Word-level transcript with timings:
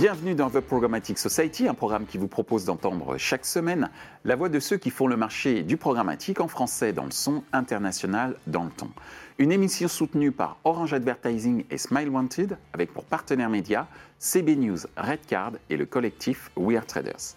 Bienvenue 0.00 0.34
dans 0.34 0.48
The 0.48 0.60
Programmatic 0.60 1.18
Society, 1.18 1.68
un 1.68 1.74
programme 1.74 2.06
qui 2.06 2.16
vous 2.16 2.26
propose 2.26 2.64
d'entendre 2.64 3.18
chaque 3.18 3.44
semaine 3.44 3.90
la 4.24 4.34
voix 4.34 4.48
de 4.48 4.58
ceux 4.58 4.78
qui 4.78 4.88
font 4.88 5.06
le 5.06 5.18
marché 5.18 5.62
du 5.62 5.76
programmatique 5.76 6.40
en 6.40 6.48
français 6.48 6.94
dans 6.94 7.04
le 7.04 7.10
son, 7.10 7.44
international 7.52 8.34
dans 8.46 8.64
le 8.64 8.70
ton. 8.70 8.88
Une 9.36 9.52
émission 9.52 9.88
soutenue 9.88 10.32
par 10.32 10.56
Orange 10.64 10.94
Advertising 10.94 11.66
et 11.70 11.76
Smile 11.76 12.08
Wanted, 12.08 12.56
avec 12.72 12.94
pour 12.94 13.04
partenaires 13.04 13.50
médias 13.50 13.88
CB 14.18 14.56
News, 14.56 14.78
Redcard 14.96 15.52
et 15.68 15.76
le 15.76 15.84
collectif 15.84 16.50
We 16.56 16.78
Are 16.78 16.86
Traders. 16.86 17.36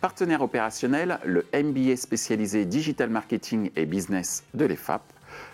Partenaire 0.00 0.42
opérationnel, 0.42 1.18
le 1.24 1.44
MBA 1.52 1.96
spécialisé 1.96 2.64
Digital 2.64 3.10
Marketing 3.10 3.72
et 3.74 3.86
Business 3.86 4.44
de 4.54 4.66
l'EFAP. 4.66 5.02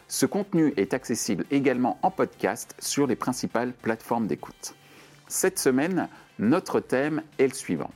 Ce 0.08 0.26
contenu 0.26 0.74
est 0.76 0.92
accessible 0.92 1.46
également 1.50 1.98
en 2.02 2.10
podcast 2.10 2.74
sur 2.80 3.06
les 3.06 3.16
principales 3.16 3.72
plateformes 3.72 4.26
d'écoute. 4.26 4.74
Cette 5.30 5.60
semaine, 5.60 6.08
notre 6.40 6.80
thème 6.80 7.22
est 7.38 7.46
le 7.46 7.54
suivant. 7.54 7.92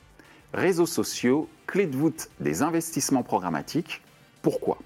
Réseaux 0.52 0.87
sociaux, 0.87 1.48
clé 1.66 1.87
de 1.87 1.97
voûte 1.97 2.29
des 2.38 2.62
investissements 2.62 3.25
programmatiques. 3.25 4.02
Pourquoi? 4.41 4.79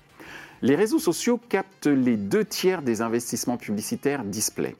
Les 0.63 0.75
réseaux 0.75 0.99
sociaux 0.99 1.39
captent 1.51 1.89
les 1.89 2.17
deux 2.17 2.47
tiers 2.47 2.81
des 2.81 3.03
investissements 3.03 3.59
publicitaires 3.59 4.25
display. 4.25 4.77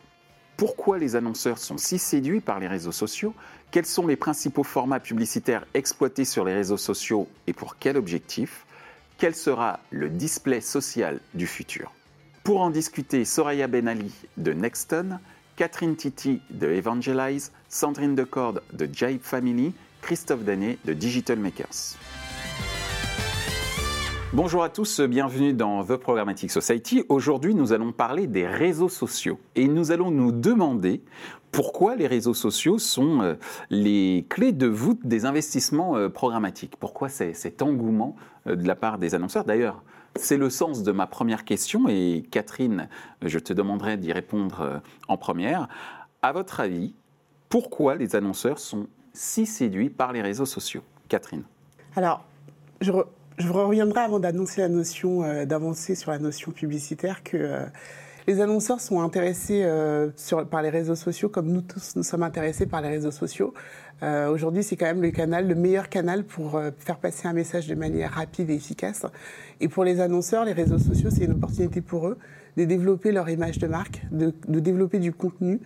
Pourquoi 0.57 0.97
les 0.97 1.15
annonceurs 1.15 1.59
sont 1.59 1.77
si 1.77 1.99
séduits 1.99 2.41
par 2.41 2.59
les 2.59 2.69
réseaux 2.69 2.91
sociaux? 2.91 3.35
Quels 3.71 3.85
sont 3.85 4.07
les 4.07 4.17
principaux 4.17 4.65
formats 4.65 4.99
publicitaires 4.99 5.67
exploités 5.75 6.25
sur 6.25 6.47
les 6.47 6.55
réseaux 6.55 6.79
sociaux 6.79 7.29
et 7.47 7.53
pour 7.53 7.77
quel 7.77 7.99
objectif? 7.99 8.65
Quel 9.19 9.35
sera 9.35 9.81
le 9.91 10.09
display 10.09 10.63
social 10.63 11.21
du 11.35 11.47
futur? 11.47 11.93
Pour 12.45 12.63
en 12.63 12.71
discuter, 12.71 13.27
Soraya 13.27 13.67
Benali 13.67 14.11
de 14.39 14.55
Nexton, 14.55 15.19
Catherine 15.59 15.97
Titi 15.97 16.41
de 16.51 16.69
Evangelize, 16.69 17.51
Sandrine 17.69 18.15
Decorde 18.15 18.63
de 18.73 18.89
Jive 18.93 19.19
Family, 19.21 19.75
Christophe 20.03 20.45
Danet 20.45 20.79
de 20.85 20.93
Digital 20.93 21.37
Makers. 21.41 21.97
Bonjour 24.33 24.63
à 24.63 24.69
tous, 24.69 25.01
bienvenue 25.01 25.53
dans 25.53 25.83
The 25.83 25.97
Programmatic 25.97 26.53
Society. 26.53 27.03
Aujourd'hui, 27.09 27.57
nous 27.57 27.73
allons 27.73 27.91
parler 27.91 28.29
des 28.29 28.47
réseaux 28.47 28.89
sociaux 28.89 29.41
et 29.57 29.67
nous 29.67 29.91
allons 29.91 30.13
nous 30.13 30.31
demander 30.31 31.03
pourquoi 31.51 31.97
les 31.97 32.07
réseaux 32.07 32.35
sociaux 32.35 32.79
sont 32.79 33.23
euh, 33.23 33.35
les 33.69 34.27
clés 34.29 34.53
de 34.53 34.69
voûte 34.69 35.01
des 35.03 35.25
investissements 35.25 35.97
euh, 35.97 36.09
programmatiques. 36.09 36.77
Pourquoi 36.79 37.09
cet 37.09 37.63
engouement 37.63 38.15
euh, 38.47 38.55
de 38.55 38.69
la 38.69 38.77
part 38.77 38.99
des 38.99 39.17
annonceurs? 39.17 39.43
D'ailleurs, 39.43 39.83
c'est 40.17 40.37
le 40.37 40.51
sens 40.51 40.83
de 40.83 40.93
ma 40.93 41.07
première 41.07 41.45
question 41.45 41.89
et 41.89 42.25
Catherine, 42.31 42.89
je 43.23 43.39
te 43.39 43.53
demanderai 43.53 43.97
d'y 43.97 44.13
répondre 44.13 44.61
euh, 44.61 44.79
en 45.09 45.17
première. 45.17 45.69
À 46.23 46.33
votre 46.33 46.61
avis, 46.61 46.95
pourquoi 47.49 47.95
les 47.95 48.17
annonceurs 48.17 48.59
sont 48.59 48.89
si 49.13 49.47
séduits 49.47 49.91
par 49.91 50.13
les 50.13 50.23
réseaux 50.23 50.47
sociaux? 50.47 50.83
Catherine. 51.09 51.45
Alors, 51.97 52.25
je, 52.81 52.93
reviendrai 53.41 54.01
avant 54.01 54.21
d'annoncer 54.21 54.61
la 54.61 54.69
notion, 54.69 55.23
euh, 55.23 55.45
d'avancer 55.47 55.95
sur 55.95 56.11
la 56.11 56.19
notion 56.19 56.53
publicitaire 56.53 57.23
que 57.23 57.37
euh, 57.37 57.67
les 58.29 58.41
annonceurs 58.41 58.81
sont 58.81 59.01
intéressés 59.01 59.67
par 60.51 60.63
les 60.63 60.69
réseaux 60.69 60.95
sociaux 60.95 61.29
comme 61.29 61.51
nous 61.51 61.63
tous 61.63 61.97
nous 61.97 62.03
sommes 62.03 62.23
intéressés 62.23 62.67
par 62.67 62.83
les 62.83 62.89
réseaux 62.89 63.11
sociaux. 63.11 63.55
Euh, 64.03 64.31
aujourd'hui, 64.31 64.63
c'est 64.63 64.77
quand 64.77 64.87
même 64.87 65.03
le 65.03 65.11
canal, 65.11 65.49
le 65.49 65.55
meilleur 65.55 65.89
canal 65.89 66.25
pour 66.25 66.57
euh, 66.57 66.71
faire 66.79 66.99
passer 66.99 67.27
un 67.27 67.33
message 67.33 67.67
de 67.67 67.75
manière 67.75 68.13
rapide 68.13 68.51
et 68.51 68.55
efficace. 68.55 69.05
Et 69.61 69.69
pour 69.69 69.83
les 69.83 70.01
annonceurs, 70.01 70.45
les 70.45 70.53
réseaux 70.53 70.79
sociaux, 70.79 71.11
c'est 71.11 71.25
une 71.25 71.33
opportunité 71.33 71.81
pour 71.81 72.07
eux 72.07 72.19
de 72.57 72.65
développer 72.65 73.13
leur 73.13 73.29
image 73.29 73.59
de 73.59 73.67
marque, 73.67 74.03
de, 74.13 74.33
développer 74.61 74.99
du 74.99 75.13
contenu, 75.13 75.61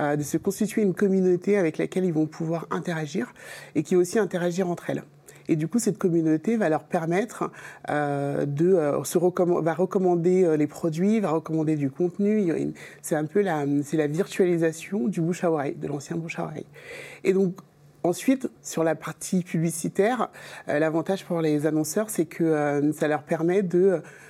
euh, 0.00 0.16
de 0.16 0.22
se 0.22 0.36
constituer 0.36 0.82
une 0.82 0.94
communauté 0.94 1.56
avec 1.58 1.78
laquelle 1.78 2.04
ils 2.04 2.12
vont 2.12 2.26
pouvoir 2.26 2.66
interagir 2.70 3.32
et 3.74 3.82
qui 3.82 3.94
aussi 3.94 4.18
interagir 4.18 4.68
entre 4.68 4.90
elles. 4.90 5.04
Et 5.48 5.56
du 5.56 5.68
coup, 5.68 5.78
cette 5.78 5.98
communauté 5.98 6.56
va 6.56 6.68
leur 6.68 6.84
permettre 6.84 7.50
de 7.88 9.00
se 9.04 9.18
va 9.18 9.74
recommander 9.74 10.56
les 10.56 10.66
produits, 10.66 11.20
va 11.20 11.30
recommander 11.30 11.76
du 11.76 11.90
contenu. 11.90 12.52
C'est 13.02 13.16
un 13.16 13.26
peu 13.26 13.42
la, 13.42 13.64
c'est 13.82 13.96
la 13.96 14.06
virtualisation 14.06 15.08
du 15.08 15.20
bouche 15.20 15.44
à 15.44 15.50
oreille, 15.50 15.74
de 15.74 15.86
l'ancien 15.86 16.16
bouche 16.16 16.38
à 16.38 16.44
oreille. 16.44 16.66
Et 17.24 17.32
donc, 17.32 17.54
Ensuite, 18.06 18.48
sur 18.62 18.84
la 18.84 18.94
partie 18.94 19.42
publicitaire, 19.42 20.28
euh, 20.68 20.78
l'avantage 20.78 21.24
pour 21.24 21.40
les 21.40 21.66
annonceurs, 21.66 22.08
c'est 22.08 22.24
que 22.24 22.44
euh, 22.44 22.92
ça 22.92 23.08
leur 23.08 23.24
permet 23.24 23.64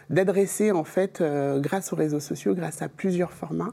d'adresser 0.08 0.72
en 0.72 0.84
fait, 0.84 1.20
euh, 1.20 1.60
grâce 1.60 1.92
aux 1.92 1.96
réseaux 1.96 2.20
sociaux, 2.20 2.54
grâce 2.54 2.80
à 2.80 2.88
plusieurs 2.88 3.32
formats, 3.32 3.72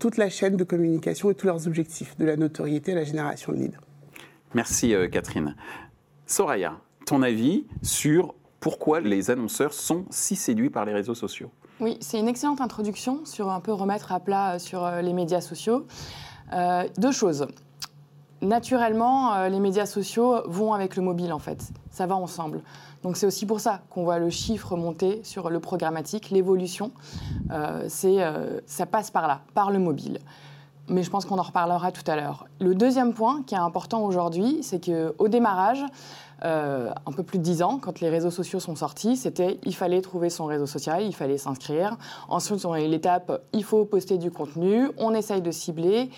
toute 0.00 0.16
la 0.16 0.28
chaîne 0.30 0.56
de 0.56 0.64
communication 0.64 1.30
et 1.30 1.34
tous 1.34 1.46
leurs 1.46 1.68
objectifs, 1.68 2.18
de 2.18 2.24
la 2.24 2.36
notoriété 2.36 2.90
à 2.90 2.96
la 2.96 3.04
génération 3.04 3.52
de 3.52 3.58
leads. 3.58 3.78
Merci 4.52 4.94
Catherine. 5.12 5.54
Soraya, 6.30 6.76
ton 7.06 7.22
avis 7.22 7.66
sur 7.82 8.34
pourquoi 8.60 9.00
les 9.00 9.30
annonceurs 9.30 9.72
sont 9.72 10.04
si 10.10 10.36
séduits 10.36 10.70
par 10.70 10.84
les 10.84 10.92
réseaux 10.92 11.16
sociaux? 11.16 11.50
Oui, 11.80 11.96
c'est 12.00 12.20
une 12.20 12.28
excellente 12.28 12.60
introduction 12.60 13.24
sur 13.24 13.50
un 13.50 13.58
peu 13.58 13.72
remettre 13.72 14.12
à 14.12 14.20
plat 14.20 14.60
sur 14.60 14.88
les 15.02 15.12
médias 15.12 15.40
sociaux. 15.40 15.86
deux 16.98 17.12
choses 17.12 17.46
naturellement, 18.42 19.34
euh, 19.34 19.48
les 19.48 19.60
médias 19.60 19.86
sociaux 19.86 20.42
vont 20.46 20.72
avec 20.72 20.96
le 20.96 21.02
mobile, 21.02 21.32
en 21.32 21.38
fait. 21.38 21.70
Ça 21.90 22.06
va 22.06 22.16
ensemble. 22.16 22.62
Donc 23.02 23.16
c'est 23.16 23.26
aussi 23.26 23.46
pour 23.46 23.60
ça 23.60 23.82
qu'on 23.90 24.04
voit 24.04 24.18
le 24.18 24.30
chiffre 24.30 24.76
monter 24.76 25.20
sur 25.24 25.50
le 25.50 25.60
programmatique, 25.60 26.30
l'évolution. 26.30 26.92
Euh, 27.50 27.88
euh, 28.04 28.60
ça 28.66 28.86
passe 28.86 29.10
par 29.10 29.26
là, 29.26 29.42
par 29.54 29.70
le 29.70 29.78
mobile. 29.78 30.18
Mais 30.90 31.02
je 31.02 31.10
pense 31.10 31.24
qu'on 31.24 31.38
en 31.38 31.42
reparlera 31.42 31.92
tout 31.92 32.02
à 32.10 32.16
l'heure. 32.16 32.46
Le 32.60 32.74
deuxième 32.74 33.14
point 33.14 33.42
qui 33.46 33.54
est 33.54 33.58
important 33.58 34.04
aujourd'hui, 34.04 34.58
c'est 34.62 34.84
qu'au 34.84 35.28
démarrage, 35.28 35.84
un 36.42 37.12
peu 37.14 37.22
plus 37.22 37.38
de 37.38 37.44
dix 37.44 37.62
ans, 37.62 37.78
quand 37.80 38.00
les 38.00 38.08
réseaux 38.08 38.30
sociaux 38.30 38.60
sont 38.60 38.74
sortis, 38.74 39.16
c'était 39.16 39.60
il 39.64 39.74
fallait 39.74 40.00
trouver 40.00 40.30
son 40.30 40.46
réseau 40.46 40.66
social, 40.66 41.02
il 41.02 41.14
fallait 41.14 41.38
s'inscrire. 41.38 41.96
Ensuite, 42.28 42.64
on 42.64 42.72
a 42.72 42.80
eu 42.80 42.88
l'étape 42.88 43.42
il 43.52 43.62
faut 43.62 43.84
poster 43.84 44.18
du 44.18 44.30
contenu, 44.30 44.88
on 44.98 45.14
essaye 45.14 45.42
de 45.42 45.50
cibler 45.50 46.10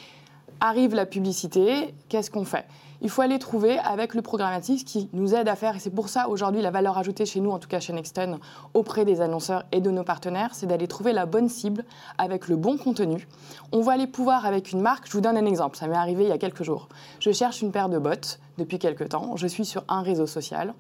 arrive 0.61 0.95
la 0.95 1.07
publicité, 1.07 1.93
qu'est-ce 2.09 2.31
qu'on 2.31 2.45
fait? 2.45 2.65
Il 3.05 3.11
faut 3.11 3.21
aller 3.21 3.41
trouver 3.41 3.81
avec 3.81 4.15
le 4.15 4.23
programmatique 4.23 4.85
qui 4.85 5.11
nous 5.13 5.35
aide 5.35 5.49
à 5.49 5.57
faire, 5.57 5.75
et 5.75 5.81
c'est 5.81 5.91
pour 5.91 6.09
ça 6.09 6.29
aujourd'hui 6.29 6.63
la 6.63 6.71
valeur 6.71 6.99
ajoutée 6.99 7.27
chez 7.27 7.41
nous, 7.41 7.51
en 7.51 7.59
tout 7.59 7.67
cas 7.67 7.81
chez 7.81 7.93
Nexton, 7.93 8.39
auprès 8.75 9.05
des 9.05 9.21
annonceurs 9.21 9.65
et 9.73 9.81
de 9.81 9.91
nos 9.91 10.05
partenaires, 10.05 10.51
c'est 10.53 10.67
d'aller 10.67 10.87
trouver 10.87 11.13
la 11.13 11.27
bonne 11.27 11.49
cible 11.49 11.85
avec 12.17 12.47
le 12.47 12.55
bon 12.55 12.79
contenu. 12.79 13.27
On 13.73 13.81
va 13.81 13.95
aller 13.95 14.07
pouvoir 14.07 14.47
avec 14.47 14.71
une 14.71 14.81
marque, 14.81 15.09
je 15.09 15.13
vous 15.15 15.21
donne 15.21 15.37
un 15.37 15.47
exemple, 15.47 15.77
ça 15.77 15.89
m'est 15.89 15.97
arrivé 15.97 16.23
il 16.23 16.29
y 16.29 16.33
a 16.33 16.39
quelques 16.39 16.63
jours. 16.63 16.89
Je 17.19 17.33
cherche 17.33 17.61
une 17.61 17.73
paire 17.73 17.89
de 17.89 17.99
bottes 17.99 18.39
depuis 18.57 18.79
quelques 18.79 19.09
temps, 19.09 19.37
je 19.37 19.49
suis 19.49 19.65
sur 19.65 19.83
un 19.89 20.03
réseau 20.03 20.29
social. 20.29 20.73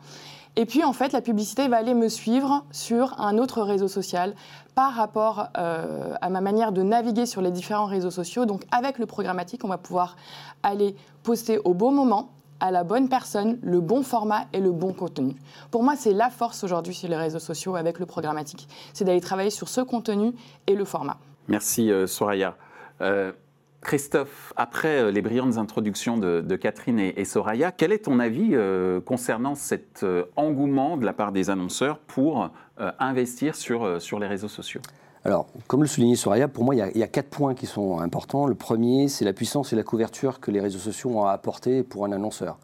Et 0.56 0.66
puis, 0.66 0.84
en 0.84 0.92
fait, 0.92 1.12
la 1.12 1.22
publicité 1.22 1.66
va 1.68 1.78
aller 1.78 1.94
me 1.94 2.08
suivre 2.08 2.64
sur 2.70 3.18
un 3.18 3.38
autre 3.38 3.62
réseau 3.62 3.88
social 3.88 4.34
par 4.74 4.92
rapport 4.94 5.48
euh, 5.56 6.14
à 6.20 6.28
ma 6.28 6.40
manière 6.40 6.72
de 6.72 6.82
naviguer 6.82 7.24
sur 7.24 7.40
les 7.40 7.50
différents 7.50 7.86
réseaux 7.86 8.10
sociaux. 8.10 8.44
Donc, 8.44 8.62
avec 8.70 8.98
le 8.98 9.06
programmatique, 9.06 9.64
on 9.64 9.68
va 9.68 9.78
pouvoir 9.78 10.16
aller 10.62 10.94
poster 11.22 11.58
au 11.64 11.72
bon 11.72 11.90
moment, 11.90 12.30
à 12.60 12.70
la 12.70 12.84
bonne 12.84 13.08
personne, 13.08 13.58
le 13.62 13.80
bon 13.80 14.02
format 14.02 14.44
et 14.52 14.60
le 14.60 14.70
bon 14.70 14.92
contenu. 14.92 15.34
Pour 15.70 15.82
moi, 15.82 15.94
c'est 15.96 16.12
la 16.12 16.30
force 16.30 16.62
aujourd'hui 16.62 16.94
sur 16.94 17.08
les 17.08 17.16
réseaux 17.16 17.40
sociaux 17.40 17.74
avec 17.74 17.98
le 17.98 18.06
programmatique. 18.06 18.68
C'est 18.92 19.04
d'aller 19.04 19.20
travailler 19.20 19.50
sur 19.50 19.68
ce 19.68 19.80
contenu 19.80 20.32
et 20.66 20.74
le 20.74 20.84
format. 20.84 21.16
Merci, 21.48 21.90
euh, 21.90 22.06
Soraya. 22.06 22.56
Euh, 23.00 23.32
Christophe, 23.82 24.52
après 24.56 25.00
euh, 25.00 25.10
les 25.10 25.22
brillantes 25.22 25.58
introductions 25.58 26.16
de, 26.16 26.56
Catherine 26.56 27.00
et, 27.00 27.24
Soraya, 27.24 27.72
quel 27.72 27.92
est 27.92 28.04
ton 28.04 28.20
avis 28.20 28.50
euh, 28.52 29.00
concernant 29.00 29.54
cet 29.54 30.02
euh, 30.04 30.24
engouement 30.36 30.96
de 30.96 31.04
la 31.04 31.12
part 31.12 31.32
des 31.32 31.50
annonceurs 31.50 31.98
pour 31.98 32.50
investir 32.98 33.54
sur, 33.54 34.00
sur 34.00 34.18
les 34.18 34.26
réseaux 34.26 34.48
sociaux? 34.48 34.80
Alors, 35.24 35.46
comme 35.68 35.82
le 35.82 35.86
soulignait 35.86 36.16
Soraya, 36.16 36.48
pour 36.48 36.64
moi, 36.64 36.74
il 36.74 36.96
y, 36.96 37.02
a, 37.02 37.06
quatre 37.06 37.28
points 37.28 37.54
qui 37.54 37.66
sont 37.66 38.00
importants. 38.00 38.46
Le 38.46 38.56
premier, 38.56 39.06
c'est 39.06 39.24
la 39.24 39.32
puissance 39.32 39.72
et 39.72 39.76
la 39.76 39.84
couverture 39.84 40.40
que 40.40 40.50
les 40.50 40.60
réseaux 40.60 40.80
sociaux 40.80 41.10
ont 41.10 41.26
à 41.26 41.32
apporter 41.32 41.84
pour 41.84 42.04
un 42.04 42.12
annonceur. 42.12 42.58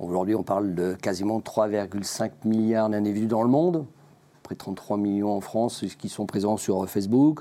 Aujourd'hui, 0.00 0.34
on 0.34 0.42
parle 0.42 0.74
de 0.74 0.94
quasiment 0.94 1.38
3,5 1.38 2.30
milliards 2.46 2.88
d'individus 2.88 3.28
dans 3.28 3.44
le 3.44 3.48
monde, 3.48 3.86
près 4.42 4.56
de 4.56 4.58
33 4.58 4.96
millions 4.96 5.36
en 5.36 5.40
France 5.40 5.84
qui 5.98 6.08
sont 6.08 6.26
présents 6.26 6.56
sur 6.56 6.88
Facebook. 6.88 7.40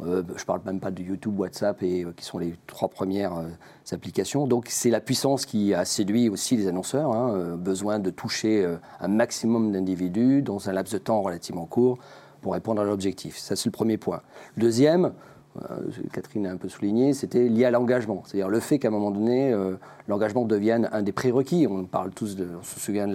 Euh, 0.00 0.22
je 0.28 0.40
ne 0.40 0.46
parle 0.46 0.60
même 0.64 0.78
pas 0.78 0.90
de 0.90 1.02
YouTube, 1.02 1.38
WhatsApp, 1.38 1.82
et, 1.82 2.04
euh, 2.04 2.12
qui 2.16 2.24
sont 2.24 2.38
les 2.38 2.54
trois 2.66 2.88
premières 2.88 3.36
euh, 3.36 3.48
applications. 3.92 4.46
Donc 4.46 4.66
c'est 4.68 4.90
la 4.90 5.00
puissance 5.00 5.44
qui 5.44 5.74
a 5.74 5.84
séduit 5.84 6.28
aussi 6.28 6.56
les 6.56 6.68
annonceurs, 6.68 7.12
hein, 7.12 7.56
besoin 7.56 7.98
de 7.98 8.10
toucher 8.10 8.66
un 9.00 9.08
maximum 9.08 9.72
d'individus 9.72 10.42
dans 10.42 10.68
un 10.68 10.72
laps 10.72 10.92
de 10.92 10.98
temps 10.98 11.22
relativement 11.22 11.64
court 11.64 11.98
pour 12.42 12.52
répondre 12.52 12.80
à 12.82 12.84
l'objectif. 12.84 13.38
Ça, 13.38 13.56
c'est 13.56 13.66
le 13.66 13.72
premier 13.72 13.96
point. 13.96 14.20
Le 14.56 14.62
deuxième, 14.62 15.12
Catherine 16.12 16.46
a 16.46 16.52
un 16.52 16.56
peu 16.58 16.68
souligné, 16.68 17.14
c'était 17.14 17.48
lié 17.48 17.64
à 17.64 17.70
l'engagement. 17.70 18.22
C'est-à-dire 18.26 18.48
le 18.48 18.60
fait 18.60 18.78
qu'à 18.78 18.88
un 18.88 18.90
moment 18.90 19.10
donné, 19.10 19.56
l'engagement 20.06 20.44
devienne 20.44 20.88
un 20.92 21.02
des 21.02 21.12
prérequis. 21.12 21.66
On 21.68 21.84
parle 21.84 22.10
tous, 22.10 22.36
on 22.38 22.62
se 22.62 22.78
souvient 22.78 23.08
de 23.08 23.14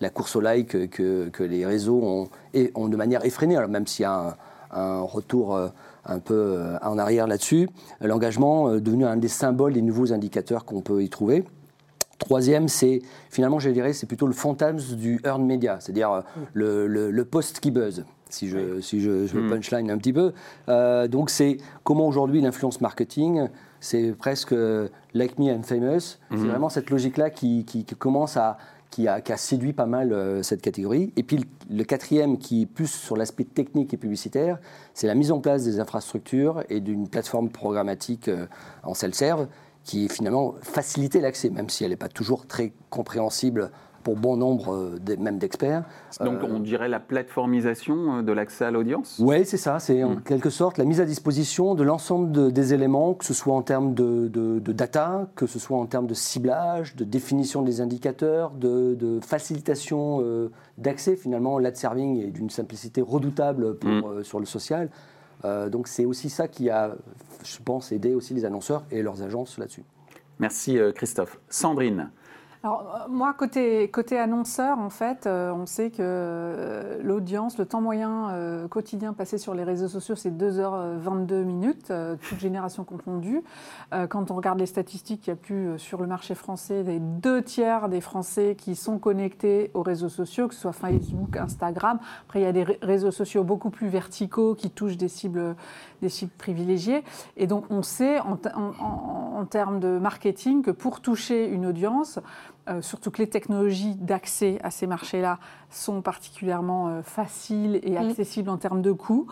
la, 0.00 0.10
course 0.10 0.36
au 0.36 0.40
like 0.40 0.90
que, 0.90 1.42
les 1.42 1.64
réseaux 1.64 2.28
ont, 2.54 2.88
de 2.88 2.96
manière 2.96 3.24
effrénée, 3.24 3.58
même 3.68 3.86
s'il 3.86 4.02
y 4.02 4.06
a 4.06 4.36
un 4.70 5.00
retour 5.00 5.58
un 6.04 6.18
peu 6.18 6.34
euh, 6.34 6.78
en 6.82 6.98
arrière 6.98 7.26
là-dessus. 7.26 7.68
L'engagement 8.00 8.74
est 8.74 8.80
devenu 8.80 9.04
un 9.04 9.16
des 9.16 9.28
symboles 9.28 9.72
des 9.72 9.82
nouveaux 9.82 10.12
indicateurs 10.12 10.64
qu'on 10.64 10.80
peut 10.80 11.02
y 11.02 11.08
trouver. 11.08 11.44
Troisième, 12.18 12.68
c'est 12.68 13.00
finalement, 13.30 13.58
je 13.58 13.70
dirais, 13.70 13.94
c'est 13.94 14.06
plutôt 14.06 14.26
le 14.26 14.34
fantasme 14.34 14.96
du 14.96 15.20
earn 15.24 15.44
media, 15.44 15.78
c'est-à-dire 15.80 16.12
euh, 16.12 16.20
le, 16.52 17.10
le, 17.10 17.24
post 17.24 17.60
qui 17.60 17.70
buzz 17.70 18.04
si 18.28 18.48
je, 18.48 18.80
si 18.80 19.00
je, 19.00 19.26
je 19.26 19.38
mm. 19.38 19.48
punchline 19.48 19.90
un 19.90 19.98
petit 19.98 20.12
peu. 20.12 20.32
Euh, 20.68 21.08
donc 21.08 21.30
c'est 21.30 21.56
comment 21.82 22.06
aujourd'hui 22.06 22.40
l'influence 22.40 22.80
marketing, 22.80 23.48
c'est 23.80 24.12
presque 24.12 24.54
like 25.14 25.38
me 25.38 25.46
I'm 25.46 25.64
famous. 25.64 26.18
C'est 26.30 26.36
mm. 26.36 26.46
vraiment 26.46 26.68
cette 26.68 26.90
logique-là 26.90 27.30
qui, 27.30 27.64
qui, 27.64 27.84
commence 27.84 28.36
à, 28.36 28.58
qui 28.90 29.06
a, 29.08 29.22
séduit 29.36 29.72
pas 29.72 29.86
mal 29.86 30.12
euh, 30.12 30.42
cette 30.42 30.62
catégorie. 30.62 31.12
Et 31.16 31.22
puis 31.22 31.44
le, 31.70 31.84
quatrième, 31.84 32.38
qui 32.38 32.62
est 32.62 32.66
plus 32.66 32.90
sur 32.90 33.16
l'aspect 33.16 33.44
technique 33.44 33.94
et 33.94 33.96
publicitaire, 33.96 34.58
c'est 34.94 35.06
la 35.06 35.14
mise 35.14 35.30
en 35.32 35.40
place 35.40 35.64
des 35.64 35.80
infrastructures 35.80 36.64
et 36.68 36.80
d'une 36.80 37.08
plateforme 37.08 37.50
programmatique 37.50 38.30
en 38.82 38.94
self-serve 38.94 39.46
qui 39.84 40.08
finalement 40.08 40.54
facilitait 40.62 41.20
l'accès, 41.20 41.50
même 41.50 41.68
si 41.68 41.84
elle 41.84 41.90
n'est 41.90 41.96
pas 41.96 42.08
toujours 42.08 42.46
très 42.46 42.72
compréhensible 42.90 43.70
pour 44.02 44.16
bon 44.16 44.36
nombre 44.36 44.74
euh, 44.74 45.16
même 45.18 45.38
d'experts. 45.38 45.84
Donc 46.20 46.38
on 46.42 46.56
euh, 46.56 46.58
dirait 46.60 46.88
la 46.88 47.00
plateformisation 47.00 48.18
euh, 48.18 48.22
de 48.22 48.32
l'accès 48.32 48.64
à 48.64 48.70
l'audience? 48.70 49.20
Oui, 49.22 49.44
c'est 49.44 49.56
ça. 49.56 49.78
C'est 49.78 50.02
en 50.02 50.16
hmm. 50.16 50.22
quelque 50.22 50.50
sorte 50.50 50.78
la 50.78 50.84
mise 50.84 51.00
à 51.00 51.04
disposition 51.04 51.74
de 51.74 51.82
l'ensemble 51.82 52.52
des 52.52 52.74
éléments, 52.74 53.14
que 53.14 53.24
ce 53.24 53.34
soit 53.34 53.54
en 53.54 53.62
termes 53.62 53.94
de, 53.94 54.28
de, 54.28 54.72
data, 54.72 55.28
que 55.34 55.46
ce 55.46 55.58
soit 55.58 55.78
en 55.78 55.86
termes 55.86 56.06
de 56.06 56.14
ciblage, 56.14 56.96
de 56.96 57.04
définition 57.04 57.62
des 57.62 57.80
indicateurs, 57.80 58.50
de, 58.52 59.18
facilitation 59.22 60.22
d'accès. 60.78 61.16
Finalement, 61.16 61.58
l'ad 61.58 61.76
serving 61.76 62.22
est 62.22 62.30
d'une 62.30 62.50
simplicité 62.50 63.00
redoutable 63.00 63.76
pour, 63.76 63.90
hmm. 63.90 64.24
sur 64.24 64.40
le 64.40 64.46
social. 64.46 64.88
donc 65.70 65.88
c'est 65.88 66.04
aussi 66.04 66.30
ça 66.30 66.48
qui 66.48 66.70
a, 66.70 66.94
je 67.44 67.58
pense, 67.64 67.92
aidé 67.92 68.14
aussi 68.14 68.34
les 68.34 68.44
annonceurs 68.44 68.84
et 68.90 69.02
leurs 69.02 69.22
agences 69.22 69.58
là-dessus. 69.58 69.84
Merci 70.38 70.78
Christophe. 70.94 71.38
Sandrine, 71.48 72.10
alors, 72.62 72.94
euh, 72.94 73.08
moi, 73.08 73.32
côté, 73.32 74.18
annonceur, 74.18 74.78
en 74.78 74.90
fait, 74.90 75.26
euh, 75.26 75.50
on 75.50 75.64
sait 75.64 75.90
que 75.90 75.96
euh, 76.00 76.98
l'audience, 77.02 77.56
le 77.56 77.64
temps 77.64 77.80
moyen 77.80 78.10
quotidien 78.68 79.14
passé 79.14 79.38
sur 79.38 79.54
les 79.54 79.64
réseaux 79.64 79.88
sociaux, 79.88 80.14
c'est 80.14 80.30
2h22 80.30 81.42
minutes, 81.42 81.92
toute 82.28 82.38
génération 82.38 82.84
confondue. 82.84 83.42
quand 84.08 84.30
on 84.30 84.34
regarde 84.34 84.58
les 84.58 84.66
statistiques, 84.66 85.26
il 85.26 85.30
y 85.30 85.32
a 85.32 85.36
plus 85.36 85.78
sur 85.78 86.00
le 86.00 86.06
marché 86.06 86.34
français 86.34 86.82
des 86.84 87.00
deux 87.00 87.42
tiers 87.42 87.88
des 87.88 88.00
Français 88.00 88.54
qui 88.56 88.76
sont 88.76 88.98
connectés 88.98 89.70
aux 89.74 89.82
réseaux 89.82 90.08
sociaux, 90.08 90.48
que 90.48 90.54
ce 90.54 90.60
soit 90.60 90.72
Facebook, 90.72 91.36
Instagram. 91.36 91.98
Après, 92.26 92.40
il 92.40 92.44
y 92.44 92.46
a 92.46 92.52
des 92.52 92.64
réseaux 92.82 93.10
sociaux 93.10 93.44
beaucoup 93.44 93.70
plus 93.70 93.88
verticaux 93.88 94.54
qui 94.54 94.70
touchent 94.70 94.96
des 94.96 95.08
cibles, 95.08 95.56
des 96.00 96.08
cibles 96.08 96.32
privilégiées. 96.38 97.04
Et 97.36 97.46
donc, 97.46 97.64
on 97.70 97.82
sait 97.82 98.20
en, 98.20 98.38
en 98.54 99.44
termes 99.46 99.80
de 99.80 99.98
marketing 99.98 100.62
que 100.62 100.70
pour 100.70 101.00
toucher 101.00 101.46
une 101.46 101.66
audience, 101.66 102.18
euh, 102.68 102.82
surtout 102.82 103.10
que 103.10 103.18
les 103.18 103.28
technologies 103.28 103.94
d'accès 103.96 104.58
à 104.62 104.70
ces 104.70 104.86
marchés-là 104.86 105.38
sont 105.70 106.02
particulièrement 106.02 106.88
euh, 106.88 107.02
faciles 107.02 107.80
et 107.82 107.92
mm. 107.92 108.10
accessibles 108.10 108.50
en 108.50 108.58
termes 108.58 108.82
de 108.82 108.92
coûts, 108.92 109.26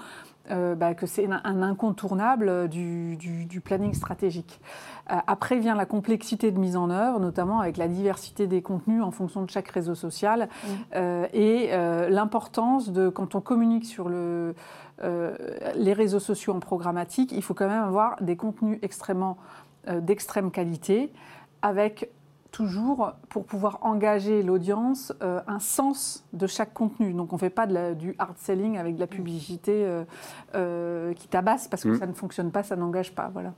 euh, 0.51 0.75
bah, 0.75 0.95
que 0.95 1.07
c'est 1.07 1.27
un, 1.27 1.63
incontournable 1.63 2.69
du, 2.69 3.61
planning 3.65 3.95
stratégique. 3.95 4.61
après 5.07 5.59
vient 5.59 5.75
la 5.75 5.87
complexité 5.87 6.51
de 6.53 6.59
mise 6.59 6.77
en 6.77 6.91
œuvre, 6.91 7.21
notamment 7.21 7.61
avec 7.61 7.77
la 7.77 7.89
diversité 7.89 8.47
des 8.47 8.63
contenus 8.63 9.03
en 9.03 9.11
fonction 9.11 9.43
de 9.43 9.51
chaque 9.51 9.69
réseau 9.69 9.95
social, 9.95 10.49
et 10.95 11.71
l'importance 12.09 12.91
de, 12.91 13.09
quand 13.09 13.35
on 13.35 13.41
communique 13.41 13.85
sur 13.85 14.09
le, 14.09 14.55
les 15.75 15.93
réseaux 15.93 16.21
sociaux 16.21 16.55
en 16.55 16.61
programmatique, 16.61 17.33
il 17.33 17.43
faut 17.43 17.55
quand 17.55 17.69
même 17.69 17.83
avoir 17.83 18.17
des 18.23 18.37
contenus 18.37 18.79
extrêmement 18.83 19.37
d'extrême 19.87 20.51
qualité, 20.51 21.13
avec 21.63 22.11
toujours, 22.51 23.13
pour 23.29 23.45
pouvoir 23.45 23.79
engager 23.83 24.43
l'audience, 24.43 25.13
euh, 25.23 25.41
un 25.47 25.59
sens 25.59 26.25
de 26.33 26.47
chaque 26.47 26.73
contenu. 26.73 27.13
Donc 27.13 27.33
on 27.33 27.37
ne 27.37 27.41
fait 27.41 27.51
pas 27.51 27.67
de 27.67 27.95
du 27.95 28.15
hard 28.19 28.37
selling 28.39 28.79
avec 28.79 28.97
de 28.97 29.01
la 29.01 29.07
publicité 29.07 29.85
euh, 29.85 30.05
euh, 30.55 31.13
qui 31.15 31.29
tabasse 31.29 31.69
parce 31.69 31.83
que 31.83 31.91
mm. 31.91 31.99
ça 31.99 32.07
ne 32.07 32.13
fonctionne 32.13 32.51
pas, 32.51 32.63
ça 32.63 32.77
n'engage 32.77 33.13
pas. 33.13 33.31
Voilà. 33.33 33.53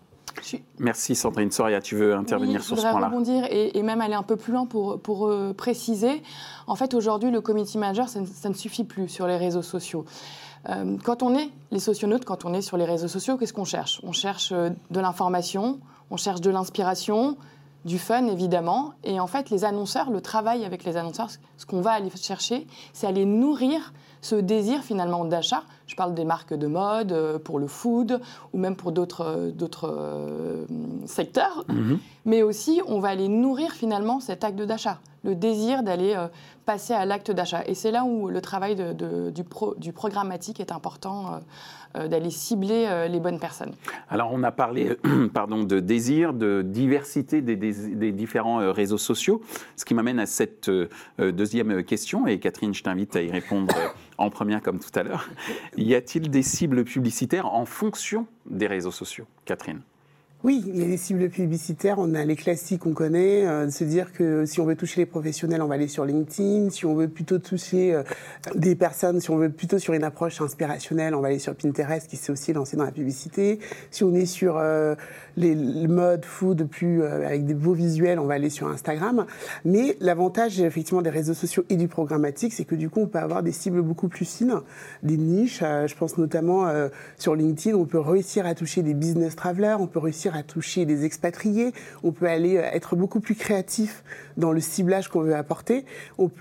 Merci 0.78 1.16
Sandrine 1.16 1.50
Soria, 1.50 1.80
tu 1.80 1.96
veux 1.96 2.14
intervenir 2.14 2.62
sur 2.62 2.76
ce 2.76 2.82
point-là? 2.82 3.08
Je 3.10 3.16
voudrais 3.16 3.38
rebondir 3.40 3.74
et, 3.74 3.82
même 3.82 4.00
aller 4.00 4.14
un 4.14 4.22
peu 4.22 4.36
plus 4.36 4.52
loin 4.52 4.64
pour, 4.64 5.00
pour 5.00 5.30
préciser. 5.56 6.22
En 6.68 6.76
fait, 6.76 6.94
aujourd'hui, 6.94 7.32
le 7.32 7.40
community 7.40 7.78
manager, 7.78 8.08
ça, 8.08 8.20
ça, 8.24 8.48
ne 8.48 8.54
suffit 8.54 8.84
plus 8.84 9.08
sur 9.08 9.26
les 9.26 9.36
réseaux 9.36 9.62
sociaux. 9.62 10.04
quand 11.04 11.22
on 11.24 11.34
est 11.34 11.50
les 11.72 11.80
socionautes, 11.80 12.24
quand 12.24 12.44
on 12.44 12.54
est 12.54 12.62
sur 12.62 12.76
les 12.76 12.84
réseaux 12.84 13.08
sociaux, 13.08 13.36
qu'est-ce 13.36 13.52
qu'on 13.52 13.64
cherche? 13.64 14.00
On 14.04 14.12
cherche 14.12 14.52
de 14.52 15.00
l'information, 15.00 15.80
on 16.10 16.16
cherche 16.16 16.40
de 16.40 16.50
l'inspiration, 16.50 17.36
du 17.84 17.98
fun 17.98 18.26
évidemment. 18.26 18.92
Et 19.04 19.20
en 19.20 19.26
fait, 19.26 19.50
les 19.50 19.64
annonceurs, 19.64 20.10
le 20.10 20.20
travail 20.20 20.64
avec 20.64 20.84
les 20.84 20.96
annonceurs, 20.96 21.28
ce 21.56 21.66
qu'on 21.66 21.80
va 21.80 21.92
aller 21.92 22.10
chercher, 22.16 22.66
c'est 22.92 23.06
aller 23.06 23.24
nourrir 23.24 23.92
ce 24.22 24.34
désir 24.34 24.82
finalement 24.82 25.24
d'achat. 25.24 25.62
Je 25.86 25.96
parle 25.96 26.14
des 26.14 26.24
marques 26.24 26.54
de 26.54 26.66
mode, 26.66 27.12
euh, 27.12 27.38
pour 27.38 27.58
le 27.58 27.66
food 27.66 28.20
ou 28.52 28.58
même 28.58 28.76
pour 28.76 28.92
d'autres 28.92 29.24
euh, 29.24 29.52
euh, 29.84 30.66
secteurs. 31.06 31.64
Mhm. 31.68 31.98
Mais 32.26 32.42
aussi, 32.42 32.80
on 32.86 33.00
va 33.00 33.08
aller 33.08 33.28
nourrir 33.28 33.72
finalement 33.72 34.20
cet 34.20 34.44
acte 34.44 34.60
d'achat, 34.60 34.98
le 35.24 35.34
désir 35.34 35.82
d'aller 35.82 36.14
passer 36.66 36.92
à 36.92 37.06
l'acte 37.06 37.30
d'achat. 37.30 37.62
Et 37.66 37.74
c'est 37.74 37.90
là 37.90 38.04
où 38.04 38.28
le 38.28 38.42
travail 38.42 38.76
du, 38.76 39.42
du, 39.78 39.92
programmatique 39.92 40.60
est 40.60 40.70
important 40.70 41.40
d'aller 41.94 42.30
cibler 42.30 42.86
euh, 42.88 43.08
les 43.08 43.20
bonnes 43.20 43.38
personnes. 43.38 43.72
Alors 44.08 44.30
on 44.32 44.42
a 44.42 44.52
parlé 44.52 44.96
pardon, 45.34 45.64
de 45.64 45.80
désir, 45.80 46.32
de 46.32 46.62
diversité 46.62 47.42
des, 47.42 47.56
des, 47.56 48.12
différents 48.12 48.60
euh, 48.60 48.72
réseaux 48.72 48.98
sociaux, 48.98 49.40
ce 49.76 49.84
qui 49.84 49.94
m'amène 49.94 50.18
à 50.18 50.26
cette 50.26 50.70
deuxième 51.18 51.82
question, 51.84 52.26
et 52.26 52.38
Catherine, 52.38 52.74
je 52.74 52.82
t'invite 52.82 53.16
à 53.16 53.22
y 53.22 53.30
répondre 53.30 53.74
en 54.18 54.30
première 54.30 54.62
comme 54.62 54.78
tout 54.78 54.96
à 54.98 55.02
l'heure. 55.02 55.28
Y 55.76 55.94
a-t-il 55.94 56.30
des 56.30 56.42
cibles 56.42 56.84
publicitaires 56.84 57.46
en 57.52 57.64
fonction 57.64 58.26
des 58.46 58.66
réseaux 58.66 58.90
sociaux? 58.90 59.26
Catherine 59.44 59.80
oui, 60.42 60.64
il 60.66 60.78
y 60.78 60.82
a 60.82 60.86
des 60.86 60.96
cibles 60.96 61.28
publicitaires. 61.28 61.96
On 61.98 62.14
a 62.14 62.24
les 62.24 62.34
classiques 62.34 62.80
qu'on 62.80 62.94
connaît. 62.94 63.46
Euh, 63.46 63.66
de 63.66 63.70
se 63.70 63.84
dire 63.84 64.10
que 64.10 64.46
si 64.46 64.58
on 64.58 64.64
veut 64.64 64.74
toucher 64.74 65.02
les 65.02 65.06
professionnels, 65.06 65.60
on 65.60 65.66
va 65.66 65.74
aller 65.74 65.86
sur 65.86 66.06
LinkedIn. 66.06 66.70
Si 66.70 66.86
on 66.86 66.94
veut 66.94 67.08
plutôt 67.08 67.38
toucher 67.38 67.92
euh, 67.92 68.02
des 68.54 68.74
personnes, 68.74 69.20
si 69.20 69.30
on 69.30 69.36
veut 69.36 69.50
plutôt 69.50 69.78
sur 69.78 69.92
une 69.92 70.02
approche 70.02 70.40
inspirationnelle, 70.40 71.14
on 71.14 71.20
va 71.20 71.28
aller 71.28 71.38
sur 71.38 71.54
Pinterest, 71.54 72.08
qui 72.08 72.16
s'est 72.16 72.32
aussi 72.32 72.54
lancé 72.54 72.78
dans 72.78 72.84
la 72.84 72.90
publicité. 72.90 73.58
Si 73.90 74.02
on 74.02 74.14
est 74.14 74.24
sur 74.24 74.56
euh, 74.56 74.94
les, 75.36 75.54
le 75.54 75.88
mode 75.88 76.24
food 76.24 76.66
plus 76.68 77.02
avec 77.04 77.44
des 77.44 77.52
beaux 77.52 77.74
visuels, 77.74 78.18
on 78.18 78.24
va 78.24 78.34
aller 78.34 78.48
sur 78.48 78.66
Instagram. 78.66 79.26
Mais 79.66 79.98
l'avantage 80.00 80.58
effectivement 80.58 81.02
des 81.02 81.10
réseaux 81.10 81.34
sociaux 81.34 81.64
et 81.68 81.76
du 81.76 81.86
programmatique, 81.86 82.54
c'est 82.54 82.64
que 82.64 82.74
du 82.74 82.88
coup, 82.88 83.00
on 83.00 83.08
peut 83.08 83.18
avoir 83.18 83.42
des 83.42 83.52
cibles 83.52 83.82
beaucoup 83.82 84.08
plus 84.08 84.24
fines, 84.24 84.54
des 85.02 85.18
niches. 85.18 85.60
je 85.60 85.94
pense 85.94 86.16
notamment 86.16 86.66
sur 87.18 87.34
LinkedIn, 87.34 87.76
on 87.76 87.84
peut 87.84 88.00
réussir 88.00 88.46
à 88.46 88.54
toucher 88.54 88.82
des 88.82 88.94
business 88.94 89.36
travelers, 89.36 89.76
on 89.78 89.86
peut 89.86 89.98
réussir 89.98 90.29
à 90.34 90.42
toucher 90.42 90.84
des 90.86 91.04
expatriés, 91.04 91.72
on 92.02 92.12
peut 92.12 92.26
aller 92.26 92.56
euh, 92.56 92.62
être 92.72 92.96
beaucoup 92.96 93.20
plus 93.20 93.34
créatif 93.34 94.04
dans 94.36 94.52
le 94.52 94.60
ciblage 94.60 95.08
qu'on 95.08 95.20
veut 95.20 95.34
apporter. 95.34 95.84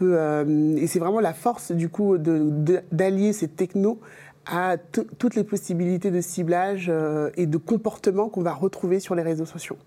Euh, 0.02 0.76
et 0.78 0.88
c'est 0.88 1.00
vraiment 1.00 1.20
la 1.20 1.34
force 1.34 1.72
du 1.72 1.90
coup 1.90 2.18
d'allier 2.18 3.34
ces 3.34 3.48
technos 3.48 4.00
à 4.46 4.78
toutes 4.78 5.36
les 5.36 5.44
possibilités 5.44 6.12
de 6.12 6.22
ciblage 6.22 6.88
euh, 6.90 7.30
et 7.36 7.46
de 7.46 7.58
comportement 7.58 8.30
qu'on 8.30 8.42
va 8.42 8.54
retrouver 8.54 9.00
sur 9.00 9.16
les 9.16 9.22
réseaux 9.22 9.46
sociaux. 9.46 9.78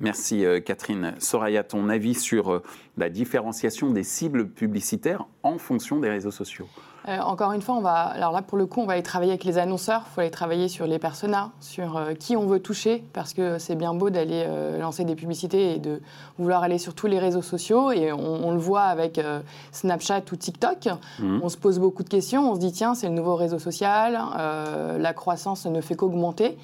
Merci 0.00 0.44
Catherine. 0.64 1.14
Soraya, 1.18 1.62
ton 1.62 1.88
avis 1.88 2.14
sur 2.14 2.62
la 2.96 3.10
différenciation 3.10 3.90
des 3.90 4.02
cibles 4.02 4.48
publicitaires 4.48 5.26
en 5.42 5.58
fonction 5.58 6.00
des 6.00 6.08
réseaux 6.08 6.30
sociaux? 6.30 6.66
Euh, 7.08 7.18
encore 7.20 7.52
une 7.52 7.62
fois, 7.62 7.76
on 7.76 7.80
va, 7.80 8.02
alors 8.02 8.32
là 8.32 8.42
pour 8.42 8.58
le 8.58 8.66
coup, 8.66 8.80
on 8.80 8.86
va 8.86 8.92
aller 8.94 9.02
travailler 9.02 9.32
avec 9.32 9.44
les 9.44 9.56
annonceurs, 9.56 10.04
il 10.06 10.14
faut 10.14 10.20
aller 10.20 10.30
travailler 10.30 10.68
sur 10.68 10.86
les 10.86 10.98
personas, 10.98 11.50
sur 11.60 11.96
euh, 11.96 12.14
qui 12.14 12.36
on 12.36 12.46
veut 12.46 12.60
toucher, 12.60 13.02
parce 13.14 13.32
que 13.32 13.58
c'est 13.58 13.74
bien 13.74 13.94
beau 13.94 14.10
d'aller 14.10 14.44
euh, 14.46 14.78
lancer 14.78 15.04
des 15.04 15.14
publicités 15.14 15.74
et 15.74 15.78
de 15.78 16.02
vouloir 16.38 16.62
aller 16.62 16.78
sur 16.78 16.94
tous 16.94 17.06
les 17.06 17.18
réseaux 17.18 17.42
sociaux, 17.42 17.90
et 17.90 18.12
on, 18.12 18.50
le 18.52 18.58
voit 18.58 18.82
avec 18.82 19.20
Snapchat 19.72 20.22
ou 20.32 20.36
TikTok. 20.36 20.88
Mmh. 21.20 21.40
On 21.42 21.48
se 21.48 21.56
pose 21.56 21.78
beaucoup 21.78 22.02
de 22.02 22.08
questions, 22.08 22.50
on 22.50 22.54
se 22.54 22.60
dit 22.60 22.72
tiens, 22.72 22.94
c'est 22.94 23.08
le 23.08 23.14
nouveau 23.14 23.36
réseau 23.36 23.58
social, 23.58 24.18
la 24.98 25.12
croissance 25.12 25.66
ne 25.66 25.80
fait 25.80 25.94
qu'augmenter. 25.94 26.58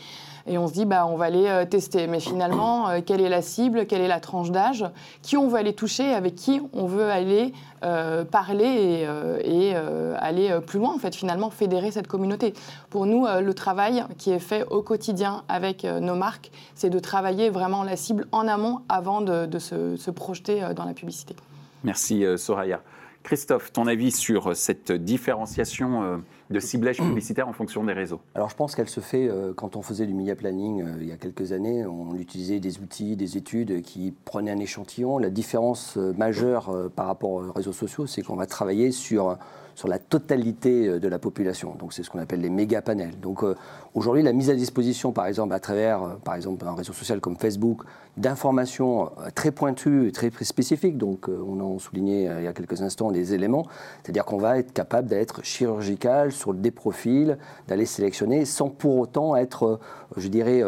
Et 0.46 0.58
on 0.58 0.68
se 0.68 0.72
dit, 0.72 0.84
bah, 0.84 1.06
on 1.06 1.16
va 1.16 1.26
aller 1.26 1.46
euh, 1.46 1.64
tester. 1.64 2.06
Mais 2.06 2.20
finalement, 2.20 2.88
euh, 2.88 3.00
quelle 3.04 3.20
est 3.20 3.28
la 3.28 3.42
cible 3.42 3.86
Quelle 3.86 4.00
est 4.00 4.08
la 4.08 4.20
tranche 4.20 4.50
d'âge 4.50 4.84
Qui 5.22 5.36
on 5.36 5.48
veut 5.48 5.58
aller 5.58 5.72
toucher 5.74 6.14
Avec 6.14 6.36
qui 6.36 6.60
on 6.72 6.86
veut 6.86 7.10
aller 7.10 7.52
euh, 7.84 8.24
parler 8.24 9.06
et, 9.44 9.74
aller 9.74 10.58
plus 10.66 10.78
loin, 10.78 10.94
en 10.94 10.98
fait, 10.98 11.14
finalement, 11.14 11.50
fédérer 11.50 11.90
cette 11.90 12.06
communauté. 12.06 12.54
Pour 12.90 13.06
nous, 13.06 13.26
le 13.26 13.54
travail 13.54 14.04
qui 14.18 14.30
est 14.30 14.38
fait 14.38 14.64
au 14.70 14.82
quotidien 14.82 15.44
avec 15.48 15.84
nos 15.84 16.14
marques, 16.14 16.50
c'est 16.74 16.90
de 16.90 16.98
travailler 16.98 17.50
vraiment 17.50 17.82
la 17.82 17.96
cible 17.96 18.26
en 18.32 18.48
amont 18.48 18.80
avant 18.88 19.20
de, 19.20 19.58
se, 19.58 20.10
projeter 20.10 20.62
dans 20.74 20.84
la 20.84 20.94
publicité. 20.94 21.36
Merci, 21.84 22.24
Soraya. 22.36 22.80
Christophe, 23.22 23.72
ton 23.72 23.86
avis 23.86 24.12
sur 24.12 24.56
cette 24.56 24.92
différenciation 24.92 26.22
de 26.50 26.60
ciblage 26.60 26.98
publicitaire 26.98 27.48
en 27.48 27.52
fonction 27.52 27.84
des 27.84 27.92
réseaux 27.92 28.20
Alors 28.34 28.50
je 28.50 28.56
pense 28.56 28.74
qu'elle 28.74 28.88
se 28.88 29.00
fait 29.00 29.28
euh, 29.28 29.52
quand 29.54 29.76
on 29.76 29.82
faisait 29.82 30.06
du 30.06 30.14
media 30.14 30.36
planning 30.36 30.82
euh, 30.82 30.96
il 31.00 31.08
y 31.08 31.12
a 31.12 31.16
quelques 31.16 31.52
années, 31.52 31.84
on 31.86 32.14
utilisait 32.14 32.60
des 32.60 32.78
outils, 32.78 33.16
des 33.16 33.36
études 33.36 33.82
qui 33.82 34.14
prenaient 34.24 34.50
un 34.50 34.58
échantillon. 34.58 35.18
La 35.18 35.30
différence 35.30 35.96
majeure 35.96 36.90
par 36.94 37.06
rapport 37.06 37.30
aux 37.30 37.52
réseaux 37.52 37.72
sociaux, 37.72 38.06
c'est 38.06 38.22
qu'on 38.22 38.36
va 38.36 38.46
travailler 38.46 38.92
sur 38.92 39.36
sur 39.76 39.88
la 39.88 39.98
totalité 39.98 40.88
euh, 40.88 40.98
de 40.98 41.06
la 41.06 41.20
population. 41.20 41.76
Donc 41.78 41.92
c'est 41.92 42.02
ce 42.02 42.10
qu'on 42.10 42.18
appelle 42.18 42.40
les 42.40 42.50
méga 42.50 42.82
panels. 42.82 43.20
Donc 43.20 43.44
euh, 43.44 43.54
aujourd'hui, 43.94 44.22
la 44.22 44.32
mise 44.32 44.50
à 44.50 44.54
disposition, 44.54 45.12
par 45.12 45.26
exemple, 45.26 45.54
à 45.54 45.60
travers, 45.60 46.02
euh, 46.02 46.14
par 46.24 46.34
exemple, 46.34 46.66
un 46.66 46.74
réseau 46.74 46.94
social 46.94 47.20
comme 47.20 47.36
Facebook, 47.36 47.82
d'informations 48.16 49.10
très 49.34 49.50
pointues, 49.50 50.10
très 50.12 50.32
spécifiques. 50.40 50.96
Donc 50.96 51.28
on 51.28 51.60
en 51.60 51.78
soulignait 51.78 52.30
il 52.38 52.44
y 52.44 52.46
a 52.46 52.54
quelques 52.54 52.80
instants 52.80 53.10
les 53.10 53.34
éléments, 53.34 53.66
c'est-à-dire 54.02 54.24
qu'on 54.24 54.38
va 54.38 54.58
être 54.58 54.72
capable 54.72 55.08
d'être 55.08 55.44
chirurgical 55.44 56.32
sur 56.32 56.54
des 56.54 56.70
profils, 56.70 57.36
d'aller 57.68 57.84
sélectionner 57.84 58.46
sans 58.46 58.70
pour 58.70 58.96
autant 58.96 59.36
être, 59.36 59.78
je 60.16 60.28
dirais, 60.28 60.62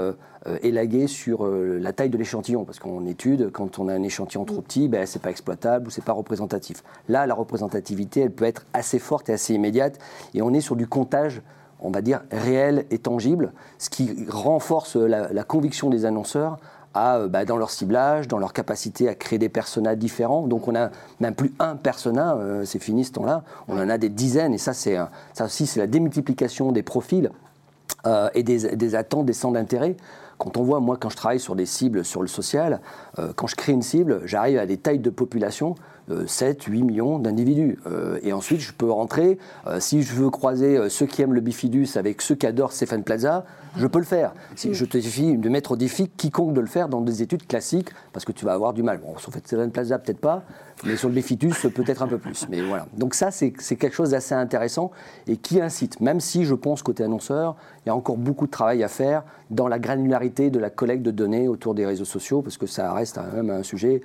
élagué 0.63 1.07
sur 1.07 1.45
euh, 1.45 1.79
la 1.81 1.93
taille 1.93 2.11
de 2.11 2.19
l'échantillon, 2.19 2.65
parce 2.65 2.79
qu'en 2.79 3.05
étude, 3.07 3.51
quand 3.53 3.79
on 3.79 3.89
a 3.89 3.95
un 3.95 4.03
échantillon 4.03 4.45
trop 4.45 4.61
petit, 4.61 4.89
ben, 4.89 5.05
c'est 5.07 5.21
pas 5.21 5.31
exploitable 5.31 5.89
ou 5.89 5.91
c'est 5.91 6.05
pas 6.05 6.13
représentatif. 6.13 6.83
Là, 7.09 7.27
la 7.27 7.35
représentativité, 7.35 8.21
elle 8.21 8.31
peut 8.31 8.45
être 8.45 8.67
assez 8.73 8.99
forte 8.99 9.29
et 9.29 9.33
assez 9.33 9.55
immédiate, 9.55 9.99
et 10.35 10.43
on 10.43 10.53
est 10.55 10.61
sur 10.61 10.77
du 10.77 10.87
comptage 10.87 11.43
on 11.81 11.91
va 11.91 12.03
dire, 12.03 12.23
réel 12.33 12.87
et 12.91 12.99
tangible, 12.99 13.53
ce 13.79 13.89
qui 13.89 14.27
renforce 14.29 14.97
la, 14.97 15.45
conviction 15.45 15.91
des 15.91 16.07
annonceurs 16.07 16.59
à, 16.93 17.19
euh, 17.19 17.29
bah, 17.29 17.45
dans 17.45 17.57
leur 17.57 17.71
ciblage, 17.71 18.27
dans 18.27 18.39
leur 18.39 18.53
capacité 18.53 19.09
à 19.09 19.15
créer 19.15 19.39
des 19.39 19.49
personas 19.49 19.95
différents. 19.95 20.49
Donc 20.49 20.67
on 20.67 20.75
a 20.75 20.91
même 21.21 21.37
plus 21.37 21.53
un 21.61 21.77
persona, 21.77 22.37
c'est 22.65 22.81
fini 22.81 23.05
ce 23.05 23.13
temps-là, 23.13 23.45
on 23.69 23.79
en 23.79 23.89
a 23.89 23.97
des 23.97 24.09
dizaines, 24.09 24.55
et 24.55 24.59
ça, 24.59 24.73
ça 24.75 25.09
aussi 25.41 25.69
c'est 25.69 25.79
la 25.79 25.87
démultiplication 25.87 26.73
des 26.73 26.83
profils 26.83 27.31
et 28.35 28.43
des 28.43 28.95
attentes, 28.97 29.27
des 29.27 29.33
centres 29.33 29.55
d'intérêt. 29.55 29.97
Quand 30.39 30.57
on 30.57 30.63
voit, 30.63 30.81
moi, 30.81 30.97
quand 30.99 31.11
je 31.11 31.17
travaille 31.17 31.41
sur 31.41 31.57
des 31.57 31.67
cibles 31.67 32.05
sur 32.05 32.23
le 32.23 32.29
social, 32.29 32.81
euh, 33.19 33.33
quand 33.35 33.49
je 33.49 33.57
crée 33.57 33.73
une 33.73 33.83
cible, 33.83 34.23
j'arrive 34.25 34.59
à 34.59 34.67
des 34.67 34.77
tailles 34.77 35.01
de 35.01 35.11
population 35.11 35.75
7, 36.27 36.65
8 36.65 36.83
millions 36.83 37.19
d'individus. 37.19 37.79
Euh, 37.87 38.19
et 38.23 38.33
ensuite, 38.33 38.61
je 38.61 38.73
peux 38.73 38.91
rentrer, 38.91 39.39
euh, 39.67 39.81
si 39.81 40.03
je 40.03 40.15
veux 40.15 40.31
croiser 40.31 40.77
euh, 40.77 40.89
ceux 40.89 41.07
qui 41.07 41.23
aiment 41.23 41.35
le 41.35 41.41
bifidus 41.41 41.97
avec 41.97 42.23
ceux 42.23 42.35
qui 42.35 42.47
adorent 42.47 42.73
Stéphane 42.73 43.03
Plaza, 43.03 43.45
je 43.77 43.87
peux 43.87 43.99
le 43.99 44.05
faire. 44.05 44.33
Si 44.57 44.75
je 44.75 44.85
te 44.85 44.99
suffis 44.99 45.37
de 45.37 45.49
mettre 45.49 45.73
au 45.73 45.77
défi 45.77 46.09
quiconque 46.09 46.55
de 46.55 46.61
le 46.61 46.67
faire 46.67 46.89
dans 46.89 47.01
des 47.01 47.23
études 47.23 47.47
classiques, 47.47 47.91
parce 48.13 48.25
que 48.25 48.33
tu 48.33 48.45
vas 48.45 48.53
avoir 48.53 48.73
du 48.73 48.83
mal. 48.83 48.99
Bon, 48.99 49.17
sur 49.19 49.33
Stéphane 49.33 49.71
Plaza, 49.71 49.99
peut-être 49.99 50.21
pas, 50.21 50.43
mais 50.85 50.97
sur 50.97 51.09
le 51.09 51.15
bifidus, 51.15 51.55
peut-être 51.75 52.03
un 52.03 52.09
peu 52.09 52.19
plus. 52.19 52.47
Mais 52.49 52.61
voilà. 52.63 52.87
Donc 52.97 53.15
ça, 53.15 53.31
c'est 53.31 53.53
quelque 53.53 53.95
chose 53.95 54.11
d'assez 54.11 54.35
intéressant 54.35 54.91
et 55.27 55.37
qui 55.37 55.61
incite, 55.61 56.01
même 56.01 56.21
si 56.21 56.45
je 56.45 56.55
pense 56.55 56.83
côté 56.83 57.05
annonceur, 57.05 57.57
il 57.85 57.89
y 57.89 57.93
a 57.93 57.95
encore 57.95 58.17
beaucoup 58.17 58.47
de 58.47 58.51
travail 58.51 58.83
à 58.83 58.89
faire 58.89 59.25
dans 59.51 59.69
la 59.69 59.79
granularité 59.79 60.51
de 60.51 60.59
la 60.59 60.71
collecte 60.71 61.03
de 61.03 61.11
données 61.11 61.49
autour 61.49 61.75
des 61.75 61.87
réseaux 61.87 62.05
sociaux, 62.05 62.43
parce 62.43 62.57
que 62.57 62.67
ça 62.67 62.93
reste 62.93 63.17
quand 63.17 63.37
même 63.37 63.51
un 63.51 63.63
sujet 63.63 64.03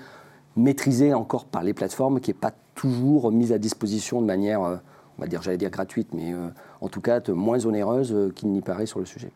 maîtrisée 0.56 1.14
encore 1.14 1.46
par 1.46 1.64
les 1.64 1.74
plateformes, 1.74 2.20
qui 2.20 2.32
n'est 2.32 2.38
pas 2.38 2.54
toujours 2.76 3.32
mise 3.32 3.52
à 3.52 3.58
disposition 3.58 4.22
de 4.22 4.28
manière, 4.28 4.62
euh, 4.64 4.76
on 5.18 5.22
va 5.22 5.28
dire, 5.28 5.42
j'allais 5.42 5.58
dire 5.58 5.70
gratuite, 5.70 6.10
mais 6.14 6.34
euh, 6.34 6.50
en 6.82 6.90
tout 6.90 7.02
cas 7.02 7.22
moins 7.30 7.66
onéreuse 7.66 8.14
euh, 8.14 8.32
qu'il 8.36 8.50
n'y 8.50 8.62
paraît 8.62 8.86
sur 8.86 9.00
le 9.00 9.06
sujet. 9.06 9.32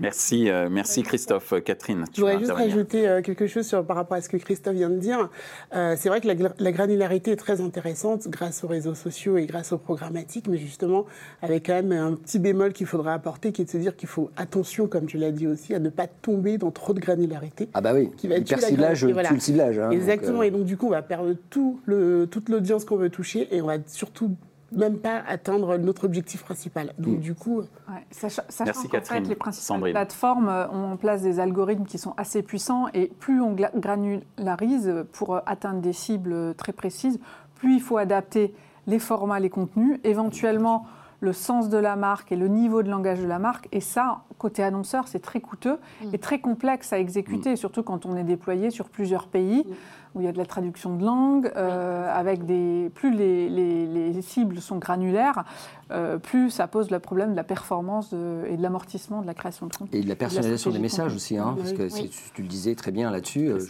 Merci, 0.00 0.48
euh, 0.48 0.68
merci 0.70 1.02
Christophe. 1.02 1.52
Euh, 1.52 1.60
Catherine, 1.60 2.04
tu 2.10 2.20
Je 2.20 2.20
voudrais 2.22 2.38
juste 2.38 2.52
rajouter 2.52 3.06
euh, 3.06 3.20
quelque 3.20 3.46
chose 3.46 3.66
sur, 3.66 3.84
par 3.84 3.96
rapport 3.96 4.16
à 4.16 4.22
ce 4.22 4.28
que 4.28 4.38
Christophe 4.38 4.74
vient 4.74 4.88
de 4.88 4.98
dire. 4.98 5.28
c'est 5.72 6.08
vrai 6.08 6.20
que 6.20 6.28
la, 6.58 6.72
granularité 6.72 7.32
est 7.32 7.36
très 7.36 7.60
intéressante 7.60 8.28
grâce 8.28 8.64
aux 8.64 8.68
réseaux 8.68 8.94
sociaux 8.94 9.36
et 9.36 9.46
grâce 9.46 9.72
aux 9.72 9.78
programmatiques, 9.78 10.48
mais 10.48 10.56
justement 10.56 11.04
avec 11.42 11.66
quand 11.66 11.74
même 11.74 11.92
un 11.92 12.14
petit 12.14 12.38
bémol 12.38 12.72
qu'il 12.72 12.86
faudra 12.86 13.12
apporter, 13.12 13.52
qui 13.52 13.62
est 13.62 13.66
de 13.66 13.70
se 13.70 13.76
dire 13.76 13.96
qu'il 13.96 14.08
faut 14.08 14.30
attention, 14.36 14.86
comme 14.86 15.06
tu 15.06 15.18
l'as 15.18 15.32
dit 15.32 15.46
aussi, 15.46 15.74
à 15.74 15.78
ne 15.78 15.90
pas 15.90 16.06
tomber 16.06 16.56
dans 16.56 16.70
trop 16.70 16.94
de 16.94 17.00
granularité. 17.00 17.68
Ah 17.74 17.80
bah 17.80 17.92
oui, 17.94 18.10
qui 18.16 18.28
va 18.28 18.36
ciblage, 18.36 19.00
tout 19.00 19.34
le 19.34 19.40
ciblage. 19.40 19.78
Hein, 19.78 19.90
Exactement, 19.90 20.42
et 20.42 20.50
donc 20.50 20.64
du 20.64 20.76
coup 20.76 20.86
on 20.86 20.90
va 20.90 21.02
perdre 21.02 21.34
tout 21.50 21.80
le, 21.84 22.26
toute 22.30 22.48
l'audience 22.48 22.84
qu'on 22.84 22.96
veut 22.96 23.10
toucher 23.10 23.48
et 23.54 23.60
on 23.60 23.66
va 23.66 23.76
surtout 23.86 24.36
même 24.72 24.98
pas 24.98 25.22
atteindre 25.26 25.76
notre 25.76 26.04
objectif 26.04 26.42
principal. 26.42 26.92
Donc 26.98 27.18
mm. 27.18 27.20
du 27.20 27.34
coup, 27.34 27.62
sachant, 28.10 28.42
qu'en 28.48 29.00
fait, 29.00 29.20
les 29.20 29.34
principales 29.34 29.90
plateformes 29.90 30.48
euh, 30.48 30.68
ont 30.68 30.92
en 30.92 30.96
place 30.96 31.22
des 31.22 31.40
algorithmes 31.40 31.84
qui 31.84 31.98
sont 31.98 32.14
assez 32.16 32.42
puissants 32.42 32.86
et 32.94 33.08
plus 33.08 33.40
on 33.40 33.56
granularise 33.74 35.04
pour 35.12 35.34
euh, 35.34 35.40
atteindre 35.46 35.80
des 35.80 35.92
cibles 35.92 36.54
très 36.54 36.72
précises, 36.72 37.18
plus 37.56 37.74
il 37.74 37.80
faut 37.80 37.96
adapter 37.96 38.54
les 38.86 38.98
formats, 38.98 39.40
les 39.40 39.50
contenus, 39.50 39.98
éventuellement 40.04 40.86
le 41.20 41.32
sens 41.32 41.68
de 41.68 41.76
la 41.76 41.96
marque 41.96 42.32
et 42.32 42.36
le 42.36 42.48
niveau 42.48 42.82
de 42.82 42.90
langage 42.90 43.20
de 43.20 43.26
la 43.26 43.38
marque. 43.38 43.68
Et 43.72 43.80
ça, 43.80 44.22
côté 44.38 44.62
annonceur, 44.62 45.06
c'est 45.06 45.20
très 45.20 45.40
coûteux 45.40 45.78
mm. 46.02 46.14
et 46.14 46.18
très 46.18 46.40
complexe 46.40 46.92
à 46.92 46.98
exécuter, 46.98 47.52
mm. 47.52 47.56
surtout 47.56 47.82
quand 47.82 48.06
on 48.06 48.16
est 48.16 48.24
déployé 48.24 48.70
sur 48.70 48.88
plusieurs 48.88 49.28
pays 49.28 49.66
où 50.14 50.20
il 50.20 50.24
y 50.24 50.28
a 50.28 50.32
de 50.32 50.38
la 50.38 50.46
traduction 50.46 50.96
de 50.96 51.04
langue, 51.04 51.52
euh, 51.56 52.12
avec 52.12 52.44
des 52.44 52.90
plus 52.94 53.12
les, 53.12 53.48
les, 53.48 54.22
cibles 54.22 54.60
sont 54.60 54.78
granulaires, 54.78 55.44
euh, 55.92 56.18
plus 56.18 56.50
ça 56.50 56.66
pose 56.66 56.90
le 56.90 56.98
problème 56.98 57.30
de 57.30 57.36
la 57.36 57.44
performance 57.44 58.12
et 58.12 58.56
de 58.56 58.62
l'amortissement 58.62 59.22
de 59.22 59.26
la 59.26 59.34
création 59.34 59.66
de 59.66 59.76
contenu. 59.76 59.98
Et 59.98 60.02
de 60.02 60.08
la 60.08 60.16
personnalisation 60.16 60.72
des 60.72 60.78
messages 60.78 61.14
aussi, 61.14 61.38
hein, 61.38 61.54
parce 61.56 61.72
que 61.72 61.88
tu 62.34 62.42
le 62.42 62.48
disais 62.48 62.74
très 62.74 62.90
bien 62.90 63.10
là-dessus. 63.10 63.48
Euh, 63.48 63.60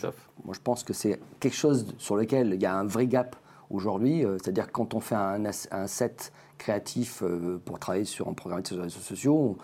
moi, 0.45 0.55
je 0.55 0.61
pense 0.61 0.83
que 0.83 0.93
c'est 0.93 1.21
quelque 1.41 1.57
chose 1.57 1.95
sur 1.99 2.17
lequel 2.17 2.55
il 2.55 2.63
y 2.63 2.67
a 2.67 2.75
un 2.75 2.85
vrai 2.85 3.07
gap 3.07 3.37
aujourd'hui. 3.69 4.25
C'est-à-dire 4.43 4.73
quand 4.73 4.95
on 4.95 5.01
fait 5.01 5.15
un, 5.15 5.45
un 5.45 5.87
set 5.87 6.33
créatif 6.61 7.25
pour 7.65 7.79
travailler 7.81 8.05
sur 8.05 8.29
un 8.29 8.35
programme 8.35 8.65
sur 8.65 8.77
les 8.77 8.83
réseaux 8.83 9.01
sociaux, 9.01 9.59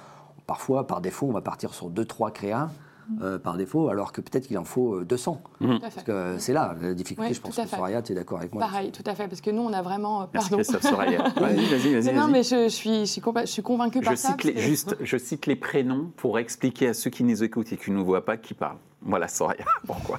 parfois, 0.47 0.87
par 0.87 1.01
défaut, 1.01 1.27
on 1.29 1.33
va 1.33 1.43
partir 1.43 1.75
sur 1.75 1.91
deux, 1.91 2.05
trois 2.05 2.31
créas. 2.31 2.71
Euh, 3.23 3.39
par 3.39 3.57
défaut, 3.57 3.89
alors 3.89 4.11
que 4.11 4.21
peut-être 4.21 4.49
qu'il 4.49 4.59
en 4.59 4.65
faut 4.65 5.05
200. 5.05 5.41
Euh, 5.63 5.67
mhm. 5.67 5.81
Parce 5.81 6.03
que 6.03 6.35
c'est 6.39 6.53
là 6.53 6.75
la 6.81 6.93
difficulté, 6.93 7.35
je 7.35 7.41
pense 7.41 7.55
que 7.55 7.69
Soraya, 7.69 8.03
tu 8.03 8.11
es 8.11 8.15
d'accord 8.17 8.39
avec 8.39 8.53
moi 8.53 8.61
Pareil, 8.67 8.91
tout 8.91 9.05
à 9.07 9.15
fait, 9.15 9.29
parce 9.29 9.41
que 9.41 9.51
nous, 9.51 9.63
on 9.63 9.73
a 9.73 9.81
vraiment... 9.81 10.23
Euh, 10.23 10.27
pardon. 10.27 10.57
Merci 10.57 10.75
Soraya. 10.81 11.23
vas-y, 11.37 11.67
vas-y, 11.67 11.95
vas-y. 11.95 12.15
Non, 12.15 12.27
mais 12.27 12.43
je, 12.43 12.69
suis, 12.69 13.07
je, 13.07 13.13
suis, 13.13 13.23
je 13.23 13.47
suis 13.47 13.63
convaincue 13.63 14.01
par 14.01 14.15
je 14.15 14.19
ça. 14.19 14.37
Cite 14.41 14.59
juste, 14.59 14.97
je 15.01 15.17
cite 15.19 15.47
les 15.47 15.55
prénoms 15.55 16.11
pour 16.17 16.41
expliquer 16.41 16.89
à 16.89 16.95
ceux 16.95 17.11
qui 17.11 17.23
nous 17.23 17.45
écoutent 17.45 17.73
et 17.73 17.77
qui 17.77 17.93
ne 17.93 17.97
nous 17.97 18.05
voient 18.05 18.25
pas 18.25 18.37
qui 18.37 18.55
parlent. 18.55 18.79
Voilà, 19.07 19.29
Soraya, 19.29 19.65
pourquoi? 19.87 20.19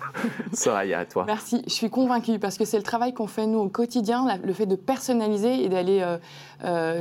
Soraya, 0.54 1.00
à 1.00 1.06
toi. 1.06 1.26
Merci, 1.28 1.62
je 1.68 1.74
suis 1.74 1.90
convaincue 1.90 2.40
parce 2.40 2.58
que 2.58 2.66
c'est 2.66 2.78
le 2.78 2.84
travail 2.84 3.14
qu'on 3.14 3.28
fait 3.28 3.46
nous 3.46 3.60
au 3.60 3.70
quotidien, 3.70 4.26
le 4.44 4.54
fait 4.54 4.66
de 4.66 4.76
personnaliser 4.76 5.64
et 5.64 5.70
d'aller 5.70 6.04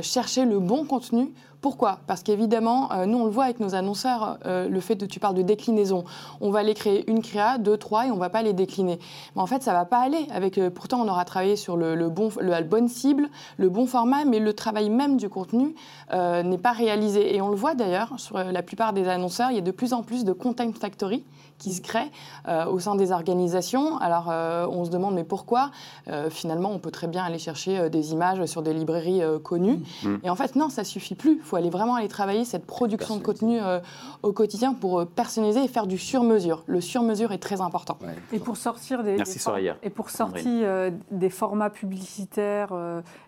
chercher 0.01 0.45
le 0.45 0.59
bon 0.59 0.85
contenu 0.85 1.31
pourquoi? 1.61 1.99
Parce 2.05 2.21
qu'évidemment, 2.21 2.91
euh, 2.91 3.05
nous 3.05 3.17
on 3.17 3.25
le 3.25 3.31
voit 3.31 3.45
avec 3.45 3.59
nos 3.59 3.73
annonceurs, 3.73 4.37
euh, 4.45 4.69
le 4.69 4.79
fait 4.79 4.95
de, 4.95 5.05
tu 5.05 5.19
parles 5.19 5.35
de 5.35 5.41
déclinaison, 5.41 6.03
on 6.39 6.51
va 6.51 6.61
les 6.61 6.73
créer 6.73 7.09
une 7.09 7.21
créa, 7.21 7.57
deux, 7.57 7.77
trois, 7.77 8.07
et 8.07 8.11
on 8.11 8.17
va 8.17 8.29
pas 8.29 8.43
les 8.43 8.53
décliner. 8.53 8.99
Mais 9.35 9.41
en 9.41 9.47
fait, 9.47 9.63
ça 9.63 9.73
va 9.73 9.85
pas 9.85 9.99
aller. 9.99 10.27
Avec, 10.31 10.57
euh, 10.57 10.69
pourtant, 10.69 11.01
on 11.01 11.07
aura 11.07 11.25
travaillé 11.25 11.55
sur 11.55 11.75
le, 11.75 12.09
bon, 12.09 12.29
la 12.39 12.61
bonne 12.61 12.87
cible, 12.87 13.27
le 13.57 13.69
bon 13.69 13.87
format, 13.87 14.23
mais 14.25 14.39
le 14.39 14.53
travail 14.53 14.89
même 14.89 15.17
du 15.17 15.29
contenu 15.29 15.75
n'est 16.13 16.57
pas 16.57 16.71
réalisé. 16.71 17.35
Et 17.35 17.41
on 17.41 17.49
le 17.49 17.55
voit 17.55 17.75
d'ailleurs 17.75 18.13
sur 18.17 18.37
la 18.37 18.63
plupart 18.63 18.93
des 18.93 19.07
annonceurs, 19.07 19.51
il 19.51 19.55
y 19.55 19.59
a 19.59 19.61
de 19.61 19.71
plus 19.71 19.93
en 19.93 20.03
plus 20.03 20.23
de 20.23 20.33
content 20.33 20.71
factory 20.73 21.23
qui 21.57 21.73
se 21.73 21.81
créent 21.81 22.11
au 22.69 22.79
sein 22.79 22.95
des 22.95 23.11
organisations. 23.11 23.97
Alors, 23.97 24.27
on 24.71 24.85
se 24.85 24.89
demande 24.89 25.15
mais 25.15 25.23
pourquoi 25.23 25.71
Finalement, 26.29 26.71
on 26.71 26.79
peut 26.79 26.91
très 26.91 27.07
bien 27.07 27.23
aller 27.23 27.39
chercher 27.39 27.89
des 27.89 28.11
images 28.13 28.45
sur 28.45 28.61
des 28.61 28.73
librairies 28.73 29.21
connues. 29.43 29.79
Mmh. 30.03 30.15
Et 30.23 30.29
en 30.29 30.35
fait, 30.35 30.55
non, 30.55 30.69
ça 30.69 30.83
suffit 30.83 31.15
plus 31.15 31.41
faut 31.47 31.55
aller 31.55 31.69
vraiment 31.69 31.95
aller 31.95 32.07
travailler 32.07 32.45
cette 32.45 32.65
production 32.65 33.17
de 33.17 33.23
contenu 33.23 33.59
euh, 33.61 33.79
au 34.23 34.33
quotidien 34.33 34.73
pour 34.73 34.99
euh, 34.99 35.05
personnaliser 35.05 35.63
et 35.63 35.67
faire 35.67 35.87
du 35.87 35.97
sur-mesure. 35.97 36.63
Le 36.67 36.81
sur-mesure 36.81 37.31
est 37.31 37.37
très 37.39 37.61
important. 37.61 37.97
et 38.31 38.39
pour 38.39 38.57
sortir 38.57 39.03
des, 39.03 39.17
et 39.83 39.89
pour 39.89 40.09
sortir 40.09 40.43
euh, 40.45 40.91
des 41.11 41.29
formats 41.29 41.69
publicitaires 41.69 42.73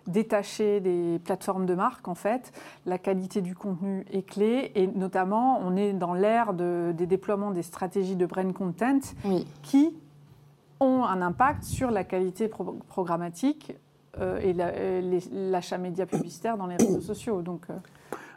détachés 0.06 0.80
des 0.80 1.18
plateformes 1.24 1.66
de 1.66 1.74
marque, 1.74 2.08
en 2.08 2.14
fait, 2.14 2.52
la 2.86 2.98
qualité 2.98 3.40
du 3.40 3.54
contenu 3.54 4.04
est 4.12 4.22
clé 4.22 4.72
et 4.74 4.86
notamment 4.86 5.60
on 5.64 5.76
est 5.76 5.92
dans 5.92 6.14
l'ère 6.14 6.52
de, 6.52 6.92
des 6.96 7.06
déploiements 7.06 7.50
des 7.50 7.62
stratégies 7.62 8.16
de 8.20 8.26
brain 8.26 8.52
content 8.52 9.00
qui 9.62 9.90
ont 10.78 11.04
un 11.04 11.22
impact 11.22 11.64
sur 11.64 11.90
la 11.90 12.04
qualité 12.04 12.48
programmatique 12.88 13.74
et 14.18 14.54
l'achat 15.32 15.78
média 15.78 16.06
publicitaire 16.06 16.56
dans 16.56 16.66
les 16.66 16.76
réseaux 16.76 17.00
sociaux. 17.00 17.42
Donc, 17.42 17.66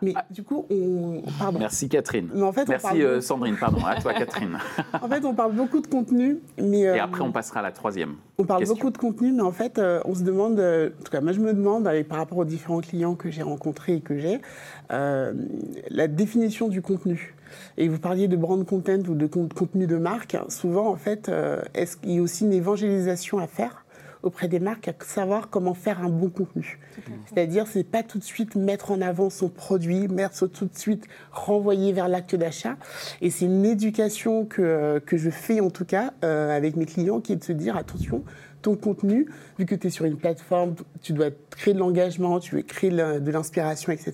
mais 0.03 0.13
ah. 0.15 0.25
du 0.29 0.43
coup, 0.43 0.65
on. 0.69 1.21
Pardon. 1.39 1.59
Merci 1.59 1.87
Catherine. 1.87 2.29
Mais 2.33 2.43
en 2.43 2.51
fait, 2.51 2.67
Merci 2.67 3.01
euh, 3.01 3.21
Sandrine, 3.21 3.55
pardon. 3.57 3.79
À 3.85 4.01
toi 4.01 4.13
Catherine. 4.13 4.57
en 5.01 5.07
fait, 5.07 5.23
on 5.23 5.33
parle 5.33 5.53
beaucoup 5.53 5.79
de 5.79 5.87
contenu. 5.87 6.39
Mais, 6.61 6.81
Et 6.81 6.99
après, 6.99 7.21
on 7.21 7.31
passera 7.31 7.61
à 7.61 7.63
la 7.63 7.71
troisième. 7.71 8.15
On 8.37 8.43
parle 8.43 8.65
beaucoup 8.65 8.89
de 8.89 8.97
contenu, 8.97 9.31
mais 9.31 9.41
en 9.41 9.51
fait, 9.51 9.79
euh, 9.79 10.01
on 10.05 10.13
se 10.13 10.23
demande. 10.23 10.59
Euh, 10.59 10.89
en 10.99 11.03
tout 11.03 11.11
cas, 11.11 11.21
moi, 11.21 11.31
je 11.31 11.39
me 11.39 11.53
demande, 11.53 11.89
par 12.09 12.17
rapport 12.17 12.39
aux 12.39 12.45
différents 12.45 12.81
clients 12.81 13.15
que 13.15 13.31
j'ai 13.31 13.43
rencontrés 13.43 13.95
et 13.95 14.01
que 14.01 14.17
j'ai, 14.19 14.41
la 14.89 16.07
définition 16.07 16.67
du 16.67 16.81
contenu. 16.81 17.33
Et 17.77 17.87
vous 17.87 17.99
parliez 17.99 18.27
de 18.27 18.35
brand 18.35 18.65
content 18.65 18.99
ou 19.07 19.15
de 19.15 19.25
contenu 19.25 19.87
de 19.87 19.97
marque. 19.97 20.37
Souvent, 20.49 20.87
en 20.87 20.95
fait, 20.95 21.31
est-ce 21.73 21.97
qu'il 21.97 22.11
y 22.11 22.19
a 22.19 22.21
aussi 22.21 22.45
une 22.45 22.53
évangélisation 22.53 23.39
à 23.39 23.47
faire 23.47 23.83
auprès 24.23 24.47
des 24.47 24.59
marques 24.59 24.87
à 24.87 24.93
savoir 25.05 25.49
comment 25.49 25.73
faire 25.73 26.01
un 26.01 26.09
bon 26.09 26.29
contenu? 26.29 26.79
C'est-à-dire, 27.25 27.67
c'est 27.67 27.83
pas 27.83 28.03
tout 28.03 28.17
de 28.17 28.23
suite 28.23 28.55
mettre 28.55 28.91
en 28.91 29.01
avant 29.01 29.29
son 29.29 29.49
produit, 29.49 30.07
mettre 30.07 30.47
tout 30.47 30.65
de 30.65 30.77
suite 30.77 31.05
renvoyer 31.31 31.91
vers 31.93 32.07
l'acte 32.07 32.35
d'achat. 32.35 32.77
Et 33.21 33.29
c'est 33.29 33.45
une 33.45 33.65
éducation 33.65 34.45
que, 34.45 34.99
que 35.05 35.17
je 35.17 35.29
fais 35.29 35.59
en 35.59 35.69
tout 35.69 35.85
cas 35.85 36.13
euh, 36.23 36.55
avec 36.55 36.75
mes 36.75 36.85
clients 36.85 37.19
qui 37.19 37.33
est 37.33 37.37
de 37.37 37.43
se 37.43 37.51
dire 37.51 37.77
attention, 37.77 38.23
ton 38.63 38.75
contenu, 38.75 39.27
vu 39.59 39.65
que 39.65 39.75
tu 39.75 39.87
es 39.87 39.89
sur 39.89 40.05
une 40.05 40.17
plateforme, 40.17 40.75
tu 41.01 41.13
dois 41.13 41.29
créer 41.51 41.73
de 41.73 41.79
l'engagement, 41.79 42.39
tu 42.39 42.55
veux 42.55 42.61
créer 42.63 42.89
de 42.89 43.31
l'inspiration, 43.31 43.91
etc. 43.91 44.13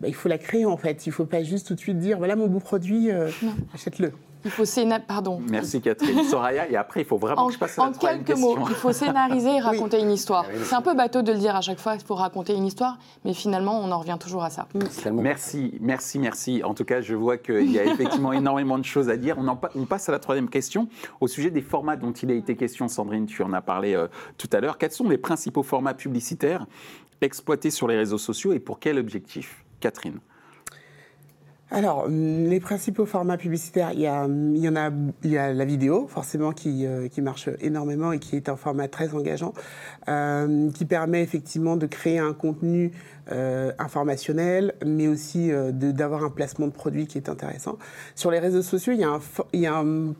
Bah, 0.00 0.08
il 0.08 0.14
faut 0.14 0.28
la 0.28 0.38
créer 0.38 0.66
en 0.66 0.76
fait. 0.76 1.06
Il 1.06 1.10
ne 1.10 1.14
faut 1.14 1.24
pas 1.24 1.42
juste 1.42 1.68
tout 1.68 1.74
de 1.74 1.80
suite 1.80 1.98
dire 1.98 2.18
voilà 2.18 2.36
mon 2.36 2.48
beau 2.48 2.60
produit, 2.60 3.10
euh, 3.10 3.30
achète-le. 3.72 4.12
Il 4.46 4.52
faut 4.52 4.64
scénariser. 4.64 5.06
Pardon. 5.08 5.40
Merci 5.50 5.80
Catherine. 5.80 6.22
Soraya, 6.22 6.70
et 6.70 6.76
après, 6.76 7.00
il 7.00 7.04
faut 7.04 7.18
vraiment 7.18 7.42
en, 7.42 7.46
que 7.48 7.54
je 7.54 7.58
passe 7.58 7.76
à 7.78 7.82
la 7.82 7.88
En 7.88 7.92
quelques 7.92 8.38
mots, 8.38 8.56
il 8.68 8.74
faut 8.76 8.92
scénariser 8.92 9.56
et 9.56 9.60
raconter 9.60 10.00
une 10.00 10.12
histoire. 10.12 10.46
C'est 10.62 10.76
un 10.76 10.82
peu 10.82 10.94
bateau 10.94 11.22
de 11.22 11.32
le 11.32 11.38
dire 11.38 11.56
à 11.56 11.60
chaque 11.60 11.80
fois, 11.80 11.96
il 11.96 12.00
faut 12.00 12.14
raconter 12.14 12.54
une 12.54 12.64
histoire, 12.64 12.96
mais 13.24 13.34
finalement, 13.34 13.80
on 13.80 13.90
en 13.90 13.98
revient 13.98 14.18
toujours 14.20 14.44
à 14.44 14.50
ça. 14.50 14.68
Merci, 15.12 15.74
merci, 15.80 16.20
merci. 16.20 16.62
En 16.62 16.74
tout 16.74 16.84
cas, 16.84 17.00
je 17.00 17.16
vois 17.16 17.38
qu'il 17.38 17.72
y 17.72 17.78
a 17.80 17.84
effectivement 17.84 18.32
énormément 18.32 18.78
de 18.78 18.84
choses 18.84 19.08
à 19.08 19.16
dire. 19.16 19.34
On, 19.36 19.48
en, 19.48 19.60
on, 19.74 19.84
passe 19.84 20.08
à 20.08 20.12
la 20.12 20.20
troisième 20.20 20.48
question, 20.48 20.88
au 21.20 21.26
sujet 21.26 21.50
des 21.50 21.62
formats 21.62 21.96
dont 21.96 22.12
il 22.12 22.30
a 22.30 22.34
été 22.34 22.54
question. 22.54 22.86
Sandrine, 22.86 23.26
tu 23.26 23.42
en 23.42 23.52
as 23.52 23.62
parlé 23.62 23.94
euh, 23.94 24.06
tout 24.38 24.48
à 24.52 24.60
l'heure. 24.60 24.78
Quels 24.78 24.92
sont 24.92 25.08
les 25.08 25.18
principaux 25.18 25.64
formats 25.64 25.94
publicitaires 25.94 26.66
exploités 27.20 27.70
sur 27.70 27.88
les 27.88 27.96
réseaux 27.96 28.18
sociaux 28.18 28.52
et 28.52 28.60
pour 28.60 28.78
quel 28.78 28.96
objectif? 28.98 29.64
Catherine 29.80 30.20
alors, 31.70 32.06
les 32.08 32.60
principaux 32.60 33.06
formats 33.06 33.36
publicitaires, 33.36 33.90
il 33.92 34.00
y, 34.00 34.06
a, 34.06 34.22
en 34.24 34.76
a, 34.76 34.90
il 35.24 35.30
y 35.30 35.36
a 35.36 35.52
la 35.52 35.64
vidéo, 35.64 36.06
forcément, 36.06 36.52
qui, 36.52 36.86
euh, 36.86 37.08
qui, 37.08 37.20
marche 37.20 37.48
énormément 37.60 38.12
et 38.12 38.20
qui 38.20 38.36
est 38.36 38.48
un 38.48 38.54
format 38.54 38.86
très 38.86 39.14
engageant, 39.14 39.52
euh, 40.08 40.70
qui 40.70 40.84
permet 40.84 41.22
effectivement 41.22 41.76
de 41.76 41.86
créer 41.86 42.20
un 42.20 42.34
contenu 42.34 42.92
euh, 43.32 43.72
informationnel, 43.80 44.74
mais 44.84 45.08
aussi 45.08 45.50
euh, 45.50 45.72
d'avoir 45.72 46.22
un 46.22 46.30
placement 46.30 46.68
de 46.68 46.72
produit 46.72 47.08
qui 47.08 47.18
est 47.18 47.28
intéressant. 47.28 47.78
Sur 48.14 48.30
les 48.30 48.38
réseaux 48.38 48.62
sociaux, 48.62 48.92
il 48.92 49.00
y 49.00 49.04
a 49.04 49.08
un, 49.08 49.20
il 49.52 49.60
y 49.60 49.66
a 49.66 49.76
un 49.76 50.14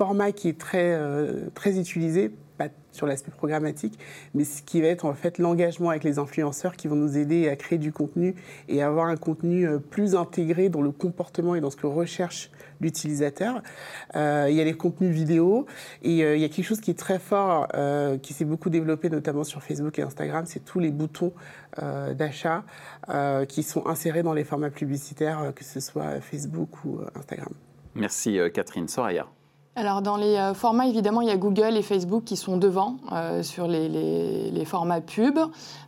format 0.00 0.32
qui 0.32 0.48
est 0.48 0.58
très, 0.58 0.94
euh, 0.94 1.48
très 1.54 1.78
utilisé 1.78 2.30
pas 2.60 2.68
sur 2.92 3.06
l'aspect 3.06 3.30
programmatique, 3.30 3.98
mais 4.34 4.44
ce 4.44 4.60
qui 4.60 4.82
va 4.82 4.88
être 4.88 5.06
en 5.06 5.14
fait 5.14 5.38
l'engagement 5.38 5.88
avec 5.88 6.04
les 6.04 6.18
influenceurs 6.18 6.76
qui 6.76 6.88
vont 6.88 6.96
nous 6.96 7.16
aider 7.16 7.48
à 7.48 7.56
créer 7.56 7.78
du 7.78 7.90
contenu 7.90 8.34
et 8.68 8.82
avoir 8.82 9.06
un 9.06 9.16
contenu 9.16 9.66
euh, 9.66 9.78
plus 9.78 10.14
intégré 10.14 10.68
dans 10.68 10.82
le 10.82 10.90
comportement 10.90 11.54
et 11.54 11.62
dans 11.62 11.70
ce 11.70 11.76
que 11.76 11.86
recherche 11.86 12.50
l'utilisateur. 12.82 13.62
Euh, 14.14 14.48
il 14.50 14.56
y 14.56 14.60
a 14.60 14.64
les 14.64 14.74
contenus 14.74 15.10
vidéo 15.10 15.64
et 16.02 16.22
euh, 16.22 16.36
il 16.36 16.42
y 16.42 16.44
a 16.44 16.48
quelque 16.50 16.66
chose 16.66 16.82
qui 16.82 16.90
est 16.90 16.98
très 16.98 17.18
fort, 17.18 17.68
qui 18.22 18.34
s'est 18.34 18.44
beaucoup 18.44 18.68
développé 18.68 19.08
notamment 19.08 19.44
sur 19.44 19.62
Facebook 19.62 19.98
et 19.98 20.02
Instagram, 20.02 20.44
c'est 20.46 20.64
tous 20.64 20.80
les 20.80 20.90
boutons 20.90 21.32
d'achat 22.14 22.64
qui 23.48 23.62
sont 23.62 23.86
insérés 23.86 24.22
dans 24.22 24.34
les 24.34 24.44
formats 24.44 24.70
publicitaires, 24.70 25.52
que 25.54 25.64
ce 25.64 25.80
soit 25.80 26.20
Facebook 26.20 26.84
ou 26.84 27.00
Instagram. 27.14 27.52
Merci 27.94 28.38
Catherine. 28.52 28.88
Soraya 28.88 29.26
alors 29.76 30.02
dans 30.02 30.16
les 30.16 30.36
euh, 30.36 30.52
formats, 30.52 30.86
évidemment, 30.86 31.20
il 31.20 31.28
y 31.28 31.30
a 31.30 31.36
Google 31.36 31.76
et 31.76 31.82
Facebook 31.82 32.24
qui 32.24 32.36
sont 32.36 32.56
devant 32.56 32.96
euh, 33.12 33.42
sur 33.42 33.68
les, 33.68 33.88
les, 33.88 34.50
les, 34.50 34.64
formats 34.64 35.00
pub. 35.00 35.38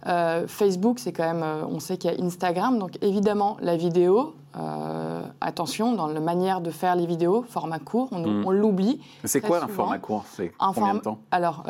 Euh, 0.06 0.46
Facebook, 0.46 0.98
c'est 0.98 1.12
quand 1.12 1.24
même, 1.24 1.42
euh, 1.42 1.64
on 1.68 1.80
sait 1.80 1.96
qu'il 1.96 2.10
y 2.10 2.14
a 2.14 2.24
Instagram, 2.24 2.78
donc 2.78 2.92
évidemment 3.02 3.56
la 3.60 3.76
vidéo. 3.76 4.34
Euh, 4.54 5.22
attention 5.40 5.94
dans 5.94 6.06
la 6.06 6.20
manière 6.20 6.60
de 6.60 6.70
faire 6.70 6.94
les 6.94 7.06
vidéos, 7.06 7.42
format 7.48 7.78
court, 7.78 8.08
on, 8.12 8.20
mm. 8.20 8.46
on 8.46 8.50
l'oublie. 8.50 9.00
C'est 9.24 9.40
quoi 9.40 9.60
souvent. 9.60 9.72
un 9.72 9.74
format 9.74 9.98
court? 9.98 10.24
C'est 10.30 10.52
combien 10.58 10.72
form... 10.74 10.98
de 10.98 11.02
temps? 11.02 11.18
Alors, 11.30 11.64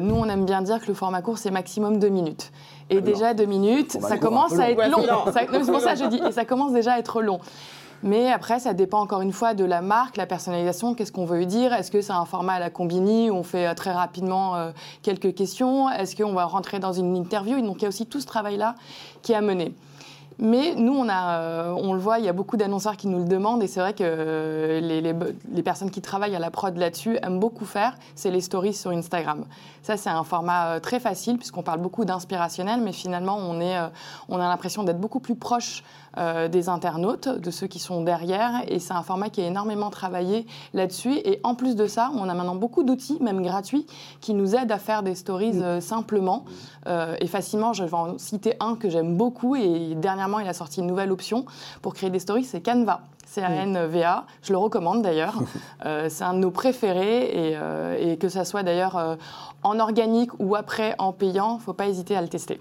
nous, 0.00 0.14
on 0.14 0.24
aime 0.24 0.46
bien 0.46 0.62
dire 0.62 0.80
que 0.80 0.86
le 0.88 0.94
format 0.94 1.22
court, 1.22 1.38
c'est 1.38 1.50
maximum 1.50 1.98
deux 1.98 2.08
minutes. 2.08 2.50
Et 2.88 2.94
Alors, 2.96 3.04
déjà 3.04 3.34
deux 3.34 3.44
minutes, 3.44 3.98
ça 4.00 4.16
commence 4.16 4.58
à 4.58 4.70
être 4.70 4.90
long. 4.90 5.06
long. 5.06 5.32
C'est 5.32 5.70
pour 5.70 5.80
ça 5.80 5.92
que 5.92 5.98
je 5.98 6.06
dis, 6.06 6.20
et 6.26 6.32
ça 6.32 6.44
commence 6.46 6.72
déjà 6.72 6.94
à 6.94 6.98
être 6.98 7.20
long. 7.20 7.38
Mais 8.02 8.32
après, 8.32 8.58
ça 8.58 8.74
dépend 8.74 9.00
encore 9.00 9.20
une 9.20 9.32
fois 9.32 9.54
de 9.54 9.64
la 9.64 9.80
marque, 9.80 10.16
la 10.16 10.26
personnalisation, 10.26 10.94
qu'est-ce 10.94 11.12
qu'on 11.12 11.24
veut 11.24 11.46
dire? 11.46 11.72
Est-ce 11.72 11.90
que 11.90 12.00
c'est 12.00 12.12
un 12.12 12.24
format 12.24 12.54
à 12.54 12.58
la 12.58 12.70
combini? 12.70 13.30
Où 13.30 13.34
on 13.34 13.42
fait 13.44 13.68
euh, 13.68 13.74
très 13.74 13.92
rapidement 13.92 14.56
euh, 14.56 14.72
quelques 15.02 15.34
questions 15.34 15.88
Est-ce 15.88 16.16
qu'on 16.16 16.32
va 16.32 16.44
rentrer 16.44 16.80
dans 16.80 16.92
une 16.92 17.16
interview? 17.16 17.60
Donc 17.60 17.76
il 17.78 17.82
y 17.82 17.84
a 17.86 17.88
aussi 17.88 18.06
tout 18.06 18.20
ce 18.20 18.26
travail-là 18.26 18.74
qui 19.22 19.32
est 19.32 19.36
à 19.36 19.40
mener. 19.40 19.72
Mais 20.38 20.74
nous, 20.74 20.94
on, 20.94 21.08
a, 21.08 21.38
euh, 21.38 21.74
on 21.76 21.92
le 21.92 22.00
voit, 22.00 22.18
il 22.18 22.24
y 22.24 22.28
a 22.28 22.32
beaucoup 22.32 22.56
d'annonceurs 22.56 22.96
qui 22.96 23.06
nous 23.06 23.18
le 23.18 23.26
demandent 23.26 23.62
et 23.62 23.68
c'est 23.68 23.78
vrai 23.78 23.92
que 23.92 24.80
les, 24.82 25.62
personnes 25.62 25.90
qui 25.90 26.00
travaillent 26.00 26.34
à 26.34 26.40
la 26.40 26.50
prod 26.50 26.76
là-dessus 26.76 27.18
aiment 27.22 27.38
beaucoup 27.38 27.66
faire, 27.66 27.94
c'est 28.16 28.30
les 28.30 28.40
stories 28.40 28.74
sur 28.74 28.90
Instagram. 28.90 29.44
Ça, 29.82 29.96
c'est 29.96 30.10
un 30.10 30.24
format 30.24 30.80
très 30.80 30.98
facile 30.98 31.36
puisqu'on 31.36 31.62
parle 31.62 31.80
beaucoup 31.80 32.04
d'inspirationnel, 32.04 32.80
mais 32.80 32.92
finalement, 32.92 33.36
on 33.36 33.60
a 33.60 34.48
l'impression 34.48 34.82
d'être 34.82 34.98
beaucoup 34.98 35.20
plus 35.20 35.36
proche 35.36 35.84
euh, 36.18 36.48
des 36.48 36.68
internautes, 36.68 37.28
de 37.28 37.50
ceux 37.50 37.66
qui 37.66 37.78
sont 37.78 38.02
derrière 38.02 38.62
et 38.68 38.78
c'est 38.78 38.94
un 38.94 39.02
format 39.02 39.30
qui 39.30 39.40
est 39.40 39.46
énormément 39.46 39.90
travaillé 39.90 40.46
là-dessus. 40.74 41.14
Et 41.24 41.40
en 41.44 41.54
plus 41.54 41.76
de 41.76 41.86
ça, 41.86 42.10
on 42.14 42.28
a 42.28 42.34
maintenant 42.34 42.54
beaucoup 42.54 42.82
d'outils, 42.82 43.18
même 43.20 43.42
gratuits, 43.42 43.86
qui 44.20 44.34
nous 44.34 44.54
aident 44.54 44.72
à 44.72 44.78
faire 44.78 45.02
des 45.02 45.14
stories 45.14 45.60
euh, 45.62 45.80
simplement 45.80 46.44
et 47.20 47.26
facilement. 47.28 47.72
Je 47.72 47.84
vais 47.84 47.94
en 47.94 48.18
citer 48.18 48.54
un 48.58 48.74
que 48.74 48.90
j'aime 48.90 49.16
beaucoup 49.16 49.54
et 49.54 49.94
dernièrement, 49.94 50.40
il 50.40 50.48
a 50.48 50.52
sorti 50.52 50.80
une 50.80 50.86
nouvelle 50.86 51.12
option 51.12 51.46
pour 51.80 51.94
créer 51.94 52.10
des 52.10 52.18
stories, 52.18 52.44
c'est 52.44 52.60
Canva. 52.60 53.02
C-A-N-V-A. 53.32 54.26
Je 54.42 54.52
le 54.52 54.58
recommande 54.58 55.02
d'ailleurs. 55.02 55.38
euh, 55.86 56.08
c'est 56.10 56.24
un 56.24 56.34
de 56.34 56.38
nos 56.38 56.50
préférés 56.50 57.24
et, 57.24 57.56
euh, 57.56 57.96
et 57.98 58.16
que 58.18 58.28
ça 58.28 58.44
soit 58.44 58.62
d'ailleurs 58.62 58.96
euh, 58.96 59.16
en 59.62 59.78
organique 59.78 60.30
ou 60.38 60.54
après 60.54 60.94
en 60.98 61.12
payant, 61.12 61.54
il 61.54 61.58
ne 61.58 61.62
faut 61.62 61.72
pas 61.72 61.86
hésiter 61.86 62.16
à 62.16 62.20
le 62.22 62.28
tester. 62.28 62.60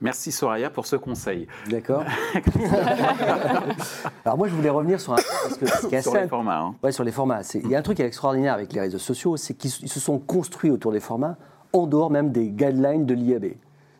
Merci 0.00 0.32
Soraya 0.32 0.70
pour 0.70 0.86
ce 0.86 0.96
conseil. 0.96 1.46
D'accord. 1.68 2.04
Alors 4.24 4.38
moi 4.38 4.48
je 4.48 4.54
voulais 4.54 4.70
revenir 4.70 5.00
sur 5.00 5.12
un 5.12 5.16
parce 5.16 5.58
que 5.58 5.66
ce 5.66 5.86
qui 5.86 5.94
est 5.94 6.02
sur 6.02 6.14
les 6.14 6.28
formats. 6.28 6.60
Hein. 6.60 6.74
Ouais, 6.82 6.92
sur 6.92 7.04
les 7.04 7.12
formats. 7.12 7.42
Il 7.54 7.68
y 7.68 7.74
a 7.74 7.78
un 7.78 7.82
truc 7.82 7.96
qui 7.96 8.02
est 8.02 8.06
extraordinaire 8.06 8.54
avec 8.54 8.72
les 8.72 8.80
réseaux 8.80 8.98
sociaux, 8.98 9.36
c'est 9.36 9.54
qu'ils 9.54 9.70
se 9.70 10.00
sont 10.00 10.18
construits 10.18 10.70
autour 10.70 10.92
des 10.92 11.00
formats 11.00 11.36
en 11.72 11.86
dehors 11.86 12.10
même 12.10 12.30
des 12.30 12.48
guidelines 12.48 13.06
de 13.06 13.14
l'IAB. 13.14 13.46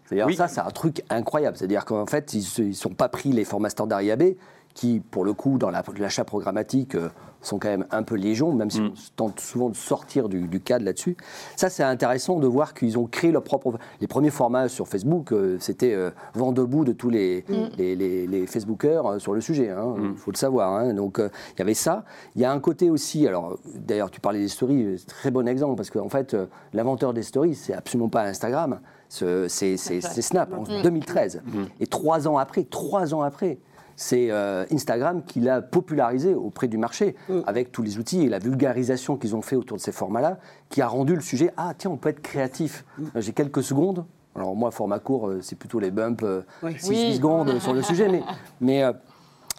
C'est-à-dire 0.04 0.26
oui. 0.26 0.34
ça, 0.34 0.48
c'est 0.48 0.60
un 0.60 0.70
truc 0.70 1.04
incroyable. 1.08 1.56
C'est-à-dire 1.56 1.84
qu'en 1.84 2.06
fait, 2.06 2.34
ils 2.34 2.66
ne 2.66 2.72
sont 2.72 2.90
pas 2.90 3.08
pris 3.08 3.30
les 3.30 3.44
formats 3.44 3.70
standards 3.70 4.02
IAB, 4.02 4.34
qui, 4.74 5.00
pour 5.00 5.24
le 5.24 5.32
coup, 5.32 5.56
dans 5.58 5.70
l'achat 5.70 6.24
programmatique, 6.24 6.96
euh, 6.96 7.10
sont 7.42 7.58
quand 7.58 7.68
même 7.68 7.86
un 7.90 8.02
peu 8.02 8.14
légion, 8.16 8.52
même 8.52 8.70
si 8.70 8.80
mm. 8.80 8.86
on 8.86 8.92
tente 9.16 9.40
souvent 9.40 9.68
de 9.68 9.76
sortir 9.76 10.28
du, 10.28 10.48
du 10.48 10.60
cadre 10.60 10.84
là-dessus. 10.84 11.16
Ça, 11.56 11.70
c'est 11.70 11.82
intéressant 11.82 12.38
de 12.38 12.46
voir 12.46 12.74
qu'ils 12.74 12.98
ont 12.98 13.06
créé 13.06 13.32
leur 13.32 13.42
propre... 13.42 13.78
Les 14.00 14.06
premiers 14.06 14.30
formats 14.30 14.68
sur 14.68 14.88
Facebook, 14.88 15.32
euh, 15.32 15.56
c'était 15.60 15.94
euh, 15.94 16.10
vent 16.34 16.52
debout 16.52 16.84
de 16.84 16.92
tous 16.92 17.10
les, 17.10 17.44
mm. 17.48 17.54
les, 17.78 17.96
les, 17.96 18.26
les, 18.26 18.46
Facebookers 18.46 19.06
euh, 19.06 19.18
sur 19.18 19.32
le 19.32 19.40
sujet, 19.40 19.66
il 19.66 19.70
hein, 19.70 19.94
mm. 19.96 20.16
faut 20.16 20.30
le 20.30 20.36
savoir. 20.36 20.72
Hein. 20.72 20.94
Donc, 20.94 21.18
il 21.18 21.58
y 21.58 21.62
avait 21.62 21.74
ça. 21.74 22.04
Il 22.34 22.42
y 22.42 22.44
a 22.44 22.52
un 22.52 22.60
côté 22.60 22.90
aussi, 22.90 23.26
alors 23.26 23.58
d'ailleurs, 23.74 24.10
tu 24.10 24.20
parlais 24.20 24.40
des 24.40 24.48
stories, 24.48 25.02
très 25.06 25.30
bon 25.30 25.48
exemple, 25.48 25.76
parce 25.76 25.90
qu'en 25.90 26.08
fait, 26.08 26.36
l'inventeur 26.72 27.14
des 27.14 27.22
stories, 27.22 27.54
c'est 27.54 27.74
absolument 27.74 28.08
pas 28.08 28.22
Instagram, 28.22 28.80
c'est 29.08 29.48
Snap, 29.48 30.52
en 30.52 30.62
2013. 30.82 31.42
Et 31.80 31.86
trois 31.86 32.28
ans 32.28 32.38
après, 32.38 32.64
trois 32.64 33.14
ans 33.14 33.22
après, 33.22 33.58
c'est 34.00 34.30
euh, 34.30 34.64
Instagram 34.72 35.22
qui 35.22 35.40
l'a 35.40 35.60
popularisé 35.60 36.34
auprès 36.34 36.68
du 36.68 36.78
marché 36.78 37.16
mmh. 37.28 37.40
avec 37.46 37.70
tous 37.70 37.82
les 37.82 37.98
outils 37.98 38.22
et 38.22 38.30
la 38.30 38.38
vulgarisation 38.38 39.18
qu'ils 39.18 39.36
ont 39.36 39.42
fait 39.42 39.56
autour 39.56 39.76
de 39.76 39.82
ces 39.82 39.92
formats-là, 39.92 40.38
qui 40.70 40.80
a 40.80 40.88
rendu 40.88 41.14
le 41.14 41.20
sujet 41.20 41.52
ah 41.58 41.74
tiens 41.76 41.90
on 41.90 41.98
peut 41.98 42.08
être 42.08 42.22
créatif. 42.22 42.86
Mmh. 42.96 43.04
J'ai 43.16 43.32
quelques 43.34 43.62
secondes. 43.62 44.06
Alors 44.34 44.56
moi 44.56 44.70
format 44.70 45.00
court 45.00 45.28
euh, 45.28 45.40
c'est 45.42 45.56
plutôt 45.56 45.80
les 45.80 45.90
bumps 45.90 46.24
euh, 46.24 46.40
oui. 46.62 46.76
6 46.78 46.88
oui. 46.88 47.14
secondes 47.16 47.58
sur 47.58 47.74
le 47.74 47.82
sujet, 47.82 48.08
mais, 48.08 48.22
mais 48.62 48.82
euh, 48.82 48.94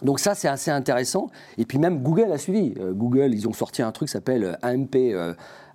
donc 0.02 0.20
ça 0.20 0.34
c'est 0.34 0.48
assez 0.48 0.72
intéressant. 0.72 1.30
Et 1.60 1.66
puis 1.66 1.78
même 1.78 2.02
Google 2.02 2.32
a 2.32 2.40
suivi. 2.40 2.74
Google 2.94 3.36
ils 3.36 3.48
ont 3.48 3.54
sorti 3.54 3.84
un 3.84 3.92
truc 3.92 4.08
qui 4.08 4.14
s'appelle 4.14 4.58
AMP. 4.64 4.96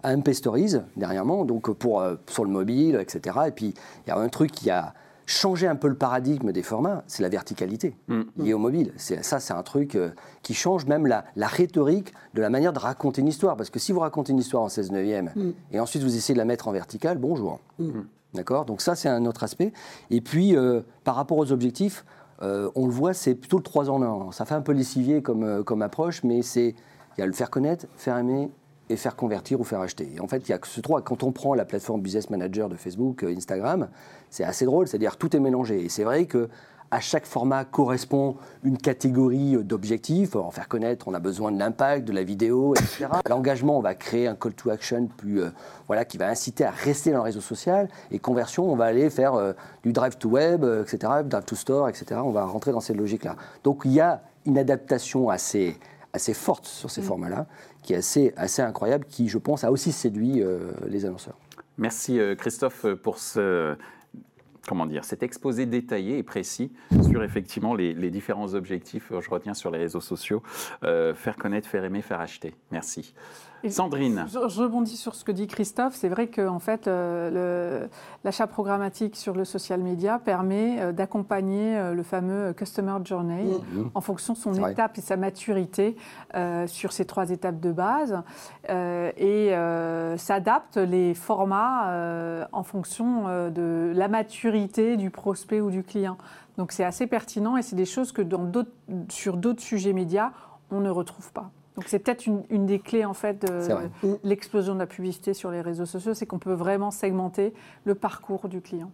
AMP 0.03 0.33
Stories 0.33 0.77
dernièrement, 0.97 1.45
donc 1.45 1.73
pour, 1.73 2.05
sur 2.29 2.45
le 2.45 2.51
mobile, 2.51 2.97
etc. 3.01 3.39
Et 3.49 3.51
puis 3.51 3.75
il 4.07 4.09
y 4.09 4.13
a 4.13 4.19
un 4.19 4.29
truc 4.29 4.53
qui 4.53 4.71
a 4.71 4.95
changer 5.27 5.67
un 5.67 5.77
peu 5.77 5.89
le 5.89 5.97
paradigme 5.97 6.53
des 6.53 6.63
formats, 6.63 7.03
c'est 7.07 7.23
la 7.23 7.29
verticalité 7.29 7.97
mm. 8.09 8.23
liée 8.39 8.55
au 8.55 8.59
mobile. 8.59 8.93
Ça, 8.97 9.41
c'est 9.41 9.53
un 9.53 9.63
truc 9.63 9.95
euh, 9.95 10.11
qui 10.43 10.55
change 10.55 10.87
même 10.87 11.07
la, 11.07 11.25
la, 11.35 11.49
rhétorique 11.49 12.15
de 12.35 12.41
la 12.41 12.49
manière 12.49 12.73
de 12.73 12.79
raconter 12.79 13.21
une 13.21 13.29
histoire. 13.29 13.57
Parce 13.57 13.71
que 13.71 13.79
si 13.79 13.93
vous 13.93 14.01
racontez 14.01 14.33
une 14.33 14.39
histoire 14.39 14.63
en 14.63 14.69
16 14.69 14.93
neuvième 14.93 15.33
mm. 15.35 15.51
et 15.73 15.81
ensuite 15.81 16.03
vous 16.03 16.17
essayez 16.17 16.35
de 16.35 16.39
la 16.39 16.45
mettre 16.45 16.69
en 16.69 16.73
verticale, 16.73 17.19
bonjour. 17.19 17.61
Mm. 17.79 18.03
D'accord? 18.35 18.65
Donc 18.65 18.81
ça, 18.81 18.95
c'est 18.95 19.09
un 19.09 19.25
autre 19.27 19.43
aspect. 19.43 19.73
Et 20.11 20.21
puis, 20.21 20.57
euh, 20.57 20.83
par 21.05 21.17
rapport 21.17 21.39
aux 21.39 21.53
objectifs, 21.53 22.05
euh, 22.43 22.71
on 22.75 22.87
le 22.87 22.93
voit, 22.93 23.15
c'est 23.15 23.35
plutôt 23.35 23.57
le 23.57 23.63
3 23.63 23.91
en 23.91 24.03
1. 24.03 24.33
Ça 24.33 24.45
fait 24.45 24.55
un 24.55 24.61
peu 24.61 24.73
lessivier 24.73 25.23
comme, 25.23 25.43
euh, 25.43 25.63
comme 25.63 25.83
approche, 25.83 26.23
mais 26.23 26.43
c'est 26.43 26.75
il 27.17 27.21
y 27.21 27.23
a 27.23 27.27
le 27.27 27.33
faire 27.33 27.51
connaître, 27.51 27.87
faire 27.97 28.19
aimer, 28.19 28.51
et 28.89 28.97
faire 28.97 29.17
convertir 29.17 29.61
ou 29.61 29.65
faire 29.65 29.81
acheter. 29.81 30.11
Et 30.15 30.21
en 30.21 30.29
fait, 30.29 30.49
il 30.49 30.51
y 30.51 30.53
a 30.53 30.59
que 30.59 30.69
ce 30.69 30.81
trois. 30.81 31.03
Quand 31.03 31.23
on 31.23 31.33
prend 31.33 31.55
la 31.55 31.65
plateforme 31.65 32.01
Business 32.01 32.31
Manager 32.31 32.69
de 32.69 32.77
Facebook, 32.77 33.25
Instagram, 33.25 33.89
c'est 34.31 34.45
assez 34.45 34.65
drôle, 34.65 34.87
c'est-à-dire 34.87 35.17
tout 35.17 35.35
est 35.37 35.41
mélangé. 35.41 35.85
Et 35.85 35.89
c'est 35.89 36.05
vrai 36.05 36.27
que 36.27 36.49
à 36.91 37.01
chaque 37.01 37.27
format 37.27 37.65
correspond 37.65 38.37
une 38.63 38.79
catégorie 38.79 39.57
d'objectifs. 39.65 40.37
En 40.37 40.51
faire 40.51 40.69
connaître, 40.69 41.09
on 41.09 41.15
a 41.15 41.19
besoin 41.19 41.53
de 41.53 41.59
l'impact, 41.59 42.07
de 42.07 42.13
la 42.13 42.23
vidéo, 42.23 42.75
etc. 42.75 43.07
L'engagement, 43.29 43.79
on 43.79 43.81
va 43.81 43.95
créer 43.95 44.29
un 44.29 44.35
call 44.35 44.55
to 44.55 44.71
action 44.71 45.09
plus, 45.17 45.43
euh, 45.43 45.51
voilà, 45.87 46.05
qui 46.05 46.19
va 46.19 46.29
inciter 46.29 46.65
à 46.65 46.71
rester 46.71 47.11
dans 47.11 47.19
le 47.19 47.25
réseau 47.25 47.41
social. 47.41 47.89
Et 48.11 48.19
conversion, 48.19 48.71
on 48.71 48.77
va 48.77 48.85
aller 48.85 49.11
faire 49.11 49.35
euh, 49.35 49.53
du 49.83 49.93
drive 49.93 50.17
to 50.17 50.29
web, 50.29 50.65
etc., 50.65 51.13
drive 51.25 51.45
to 51.45 51.57
store, 51.57 51.89
etc. 51.89 52.21
On 52.25 52.31
va 52.31 52.45
rentrer 52.45 52.73
dans 52.73 52.81
cette 52.81 52.97
logique-là. 52.97 53.37
Donc 53.65 53.83
il 53.85 53.93
y 53.93 54.01
a 54.01 54.23
une 54.47 54.59
adaptation 54.59 55.29
assez, 55.29 55.77
assez 56.17 56.35
forte 56.35 56.67
sur 56.67 56.91
ces 56.91 57.01
mm. 57.01 57.05
formats-là, 57.05 57.47
qui 57.83 57.93
est 57.93 57.97
assez, 57.97 58.35
assez 58.37 58.63
incroyable, 58.63 59.05
qui, 59.07 59.29
je 59.29 59.39
pense, 59.39 59.65
a 59.65 59.71
aussi 59.71 59.93
séduit 59.93 60.43
les 60.87 61.05
annonceurs. 61.07 61.39
Merci 61.79 62.19
Christophe 62.37 62.87
pour 63.03 63.19
ce, 63.19 63.77
comment 64.67 64.87
dire, 64.87 65.05
cet 65.05 65.23
exposé 65.23 65.67
détaillé 65.67 66.19
et 66.19 66.23
précis 66.23 66.73
sur 67.09 67.23
effectivement 67.23 67.75
les, 67.75 68.11
différents 68.11 68.55
objectifs, 68.55 69.13
je 69.21 69.31
retiens 69.31 69.55
sur 69.55 69.71
les 69.71 69.79
réseaux 69.79 70.01
sociaux, 70.01 70.43
euh, 70.85 71.15
faire 71.15 71.37
connaître, 71.37 71.69
faire 71.69 71.85
aimer, 71.85 72.03
faire 72.03 72.21
acheter. 72.21 72.55
Merci. 72.71 73.15
Sandrine. 73.71 74.27
Je, 74.29 74.39
rebondis 74.39 74.97
sur 74.97 75.15
ce 75.15 75.25
que 75.25 75.33
dit 75.33 75.47
Christophe. 75.47 75.95
C'est 75.95 76.09
vrai 76.09 76.29
que 76.29 76.47
en 76.47 76.59
fait, 76.59 76.89
l'achat 78.25 78.47
programmatique 78.47 79.17
sur 79.17 79.35
le 79.35 79.45
social 79.45 79.81
media 79.81 80.19
permet 80.19 80.81
euh, 80.81 80.93
d'accompagner 80.93 81.77
euh, 81.77 81.95
le 81.95 82.03
fameux 82.03 82.53
Customer 82.53 82.97
Journey 83.05 83.45
mmh. 83.45 83.83
en 83.95 84.01
fonction 84.01 84.33
de 84.33 84.39
son 84.39 84.55
étape 84.69 84.99
et 84.99 85.01
sa 85.01 85.17
maturité 85.17 85.97
euh, 86.35 86.67
sur 86.67 86.93
ces 86.93 87.05
trois 87.05 87.31
étapes 87.31 87.61
de 87.61 87.73
base 87.73 88.23
et 88.69 89.53
s'adapte 90.17 90.77
les 90.77 91.15
formats 91.15 92.47
en 92.53 92.63
fonction 92.63 93.51
de 93.51 93.93
la 93.95 94.09
maturité 94.09 94.97
du 94.97 95.11
prospect 95.11 95.61
ou 95.61 95.71
du 95.71 95.83
client. 95.83 96.17
Donc 96.59 96.73
c'est 96.73 96.85
assez 96.85 97.07
pertinent 97.07 97.57
et 97.57 97.63
c'est 97.63 97.77
des 97.77 97.85
choses 97.85 98.13
que 98.13 98.23
dans 98.23 98.51
sur 99.09 99.37
d'autres 99.37 99.63
sujets 99.63 99.93
médias, 99.93 100.33
on 100.71 100.81
ne 100.81 100.91
retrouve 100.91 101.33
pas. 101.33 101.51
Donc 101.77 101.85
c'est 101.89 101.99
peut-être 101.99 102.27
une, 102.27 102.67
des 102.67 102.79
clés 102.79 103.05
en 103.05 103.15
fait 103.15 103.45
de 103.45 104.19
l'explosion 104.25 104.75
de 104.75 104.79
la 104.79 104.87
publicité 104.87 105.35
sur 105.35 105.51
les 105.51 105.61
réseaux 105.61 105.87
sociaux, 105.87 106.15
c'est 106.15 106.27
qu'on 106.27 106.39
peut 106.39 106.55
vraiment 106.55 106.91
segmenter 106.91 107.53
le 107.85 107.95
parcours 107.95 108.49
du 108.49 108.61
client. 108.63 108.91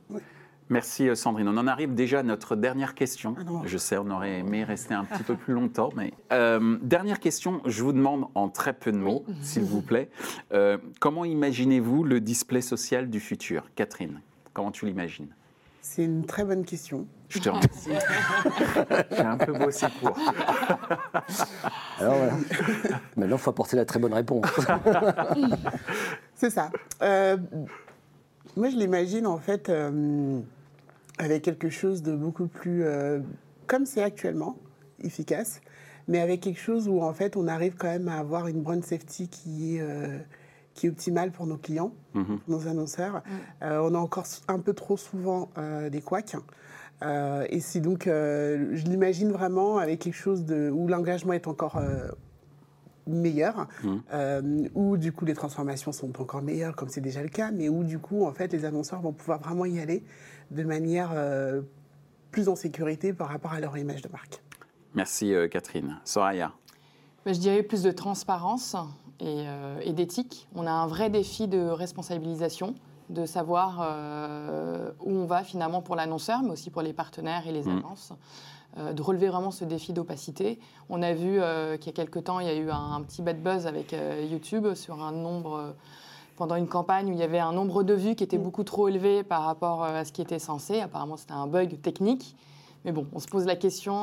Merci 0.72 1.08
euh, 1.08 1.14
Sandrine. 1.14 1.48
On 1.48 1.56
en 1.58 1.66
arrive 1.66 1.94
déjà 1.94 2.20
à 2.20 2.22
notre 2.22 2.56
dernière 2.56 2.94
question. 2.94 3.34
Ah 3.38 3.62
je 3.66 3.76
sais, 3.76 3.98
on 3.98 4.10
aurait 4.10 4.38
aimé 4.38 4.64
rester 4.64 4.94
un 4.94 5.04
petit 5.04 5.22
peu 5.22 5.36
plus 5.36 5.52
longtemps, 5.52 5.90
mais 5.94 6.14
euh, 6.32 6.78
dernière 6.82 7.20
question. 7.20 7.60
Je 7.66 7.82
vous 7.82 7.92
demande 7.92 8.24
en 8.34 8.48
très 8.48 8.72
peu 8.72 8.90
de 8.90 8.96
mots, 8.96 9.24
s'il 9.42 9.64
vous 9.64 9.82
plaît, 9.82 10.08
euh, 10.52 10.78
comment 10.98 11.24
imaginez-vous 11.24 12.04
le 12.04 12.20
display 12.20 12.62
social 12.62 13.10
du 13.10 13.20
futur, 13.20 13.64
Catherine 13.74 14.20
Comment 14.54 14.70
tu 14.70 14.86
l'imagines? 14.86 15.28
C'est 15.82 16.04
une 16.04 16.24
très 16.24 16.44
bonne 16.44 16.64
question. 16.64 17.06
Je 17.32 17.38
te 17.38 17.48
remercie. 17.48 17.90
J'ai 19.10 19.22
un 19.22 19.38
peu 19.38 19.52
bossé 19.52 19.86
pour. 20.00 20.10
Alors 21.98 22.16
voilà. 22.16 22.32
Maintenant, 23.16 23.36
il 23.36 23.38
faut 23.38 23.50
apporter 23.50 23.76
la 23.76 23.86
très 23.86 23.98
bonne 23.98 24.12
réponse. 24.12 24.44
C'est 26.34 26.50
ça. 26.50 26.70
Euh, 27.00 27.38
moi, 28.56 28.68
je 28.68 28.76
l'imagine 28.76 29.26
en 29.26 29.38
fait 29.38 29.70
euh, 29.70 30.40
avec 31.18 31.42
quelque 31.42 31.70
chose 31.70 32.02
de 32.02 32.14
beaucoup 32.14 32.48
plus, 32.48 32.84
euh, 32.84 33.20
comme 33.66 33.86
c'est 33.86 34.02
actuellement, 34.02 34.58
efficace, 35.02 35.62
mais 36.08 36.20
avec 36.20 36.40
quelque 36.40 36.60
chose 36.60 36.86
où 36.86 37.00
en 37.00 37.14
fait 37.14 37.36
on 37.36 37.48
arrive 37.48 37.76
quand 37.78 37.88
même 37.88 38.08
à 38.08 38.18
avoir 38.18 38.46
une 38.48 38.60
brand 38.60 38.84
safety 38.84 39.28
qui 39.28 39.78
est 39.78 39.84
qui 40.74 40.86
est 40.86 40.90
optimale 40.90 41.32
pour 41.32 41.46
nos 41.46 41.58
clients, 41.58 41.92
mm-hmm. 42.14 42.38
nos 42.48 42.66
annonceurs. 42.66 43.22
on 43.60 43.94
a 43.94 43.98
encore 43.98 44.24
un 44.48 44.58
peu 44.58 44.72
trop 44.72 44.96
souvent 44.96 45.50
des 45.90 46.00
couacs. 46.00 46.34
Euh, 47.04 47.46
et 47.50 47.60
c'est 47.60 47.80
donc, 47.80 48.06
euh, 48.06 48.70
je 48.72 48.84
l'imagine 48.84 49.30
vraiment 49.32 49.78
avec 49.78 50.00
quelque 50.00 50.16
chose 50.16 50.44
de, 50.44 50.70
où 50.70 50.88
l'engagement 50.88 51.32
est 51.32 51.46
encore 51.46 51.76
euh, 51.76 52.08
meilleur, 53.06 53.68
mmh. 53.82 54.68
où 54.74 54.96
du 54.96 55.12
coup 55.12 55.24
les 55.24 55.34
transformations 55.34 55.92
sont 55.92 56.20
encore 56.20 56.42
meilleures, 56.42 56.76
comme 56.76 56.88
c'est 56.88 57.00
déjà 57.00 57.22
le 57.22 57.28
cas, 57.28 57.50
mais 57.50 57.68
où 57.68 57.82
du 57.84 57.98
coup, 57.98 58.24
en 58.24 58.32
fait, 58.32 58.52
les 58.52 58.64
annonceurs 58.64 59.00
vont 59.00 59.12
pouvoir 59.12 59.40
vraiment 59.40 59.64
y 59.64 59.80
aller 59.80 60.04
de 60.50 60.62
manière 60.62 61.10
plus 62.30 62.48
en 62.48 62.54
sécurité 62.54 63.12
par 63.12 63.28
rapport 63.28 63.52
à 63.52 63.60
leur 63.60 63.76
image 63.76 64.02
de 64.02 64.08
marque. 64.08 64.42
Merci 64.94 65.34
Catherine. 65.50 65.98
Soraya 66.04 66.52
bah, 67.24 67.32
Je 67.32 67.40
dirais 67.40 67.62
plus 67.62 67.82
de 67.82 67.90
transparence 67.90 68.76
et, 69.18 69.46
et 69.82 69.92
d'éthique. 69.92 70.46
On 70.54 70.66
a 70.66 70.70
un 70.70 70.86
vrai 70.86 71.10
défi 71.10 71.48
de 71.48 71.58
responsabilisation 71.58 72.76
de 73.08 73.26
savoir 73.26 73.80
euh, 73.82 74.90
où 75.00 75.10
on 75.10 75.26
va 75.26 75.44
finalement 75.44 75.82
pour 75.82 75.96
l'annonceur, 75.96 76.42
mais 76.42 76.50
aussi 76.50 76.70
pour 76.70 76.82
les 76.82 76.92
partenaires 76.92 77.46
et 77.46 77.52
les 77.52 77.64
mmh. 77.64 77.78
agences. 77.78 78.12
Euh, 78.78 78.94
de 78.94 79.02
relever 79.02 79.28
vraiment 79.28 79.50
ce 79.50 79.66
défi 79.66 79.92
d'opacité. 79.92 80.58
On 80.88 81.02
a 81.02 81.12
vu 81.12 81.40
euh, 81.40 81.76
qu'il 81.76 81.88
y 81.88 81.90
a 81.90 81.92
quelque 81.92 82.18
temps, 82.18 82.40
il 82.40 82.46
y 82.46 82.50
a 82.50 82.54
eu 82.54 82.70
un, 82.70 83.02
petit 83.02 83.20
bad 83.20 83.42
buzz 83.42 83.66
avec 83.66 83.94
YouTube 84.30 84.74
sur 84.74 85.02
un 85.02 85.12
nombre, 85.12 85.74
pendant 86.36 86.56
une 86.56 86.68
campagne 86.68 87.10
où 87.10 87.12
il 87.12 87.18
y 87.18 87.22
avait 87.22 87.38
un 87.38 87.52
nombre 87.52 87.82
de 87.82 87.92
vues 87.92 88.14
qui 88.14 88.24
était 88.24 88.38
mmh. 88.38 88.42
beaucoup 88.42 88.64
trop 88.64 88.88
élevé 88.88 89.22
par 89.22 89.42
rapport 89.42 89.84
à 89.84 90.04
ce 90.04 90.12
qui 90.12 90.22
était 90.22 90.38
censé. 90.38 90.80
Apparemment, 90.80 91.18
c'était 91.18 91.32
un 91.32 91.46
bug 91.46 91.80
technique. 91.82 92.34
Mais 92.84 92.92
bon, 92.92 93.06
on 93.12 93.20
se 93.20 93.28
pose 93.28 93.44
la 93.44 93.54
question, 93.54 93.94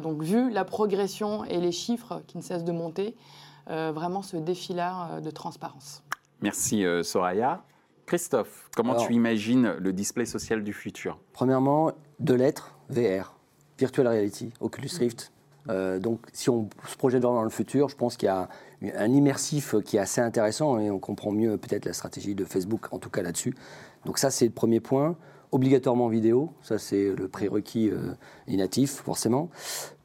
donc 0.00 0.22
vu 0.22 0.48
la 0.50 0.64
progression 0.64 1.44
et 1.44 1.58
les 1.58 1.72
chiffres 1.72 2.22
qui 2.28 2.36
ne 2.36 2.42
cessent 2.42 2.62
de 2.62 2.70
monter, 2.70 3.16
vraiment 3.66 4.22
ce 4.22 4.36
défi-là 4.36 5.20
de 5.20 5.30
transparence. 5.30 6.04
Merci 6.40 6.84
Soraya. 7.02 7.64
Christophe, 8.08 8.70
comment 8.74 8.94
tu 8.94 9.12
imagines 9.12 9.74
le 9.78 9.92
display 9.92 10.24
social 10.24 10.64
du 10.64 10.72
futur? 10.72 11.18
Premièrement, 11.34 11.92
deux 12.20 12.36
lettres, 12.36 12.74
VR, 12.88 13.36
Virtual 13.78 14.08
Reality, 14.08 14.50
Oculus 14.60 14.88
Rift. 14.98 15.30
Euh, 15.68 15.98
donc, 15.98 16.20
si 16.32 16.48
on 16.48 16.70
se 16.86 16.96
projette 16.96 17.20
dans 17.20 17.42
le 17.42 17.50
futur, 17.50 17.90
je 17.90 17.96
pense 17.96 18.16
qu'il 18.16 18.28
y 18.28 18.30
a 18.30 18.48
un 18.96 19.12
immersif 19.12 19.74
qui 19.84 19.98
est 19.98 20.00
assez 20.00 20.22
intéressant 20.22 20.78
et 20.78 20.90
on 20.90 20.98
comprend 20.98 21.32
mieux 21.32 21.58
peut-être 21.58 21.84
la 21.84 21.92
stratégie 21.92 22.34
de 22.34 22.46
Facebook, 22.46 22.86
en 22.92 22.98
tout 22.98 23.10
cas 23.10 23.20
là-dessus. 23.20 23.54
Donc 24.06 24.16
ça, 24.16 24.30
c'est 24.30 24.46
le 24.46 24.52
premier 24.52 24.80
point. 24.80 25.14
Obligatoirement 25.52 26.08
vidéo, 26.08 26.54
ça 26.62 26.78
c'est 26.78 27.14
le 27.14 27.28
prérequis 27.28 27.90
euh, 27.90 28.14
natif, 28.48 29.02
forcément. 29.04 29.50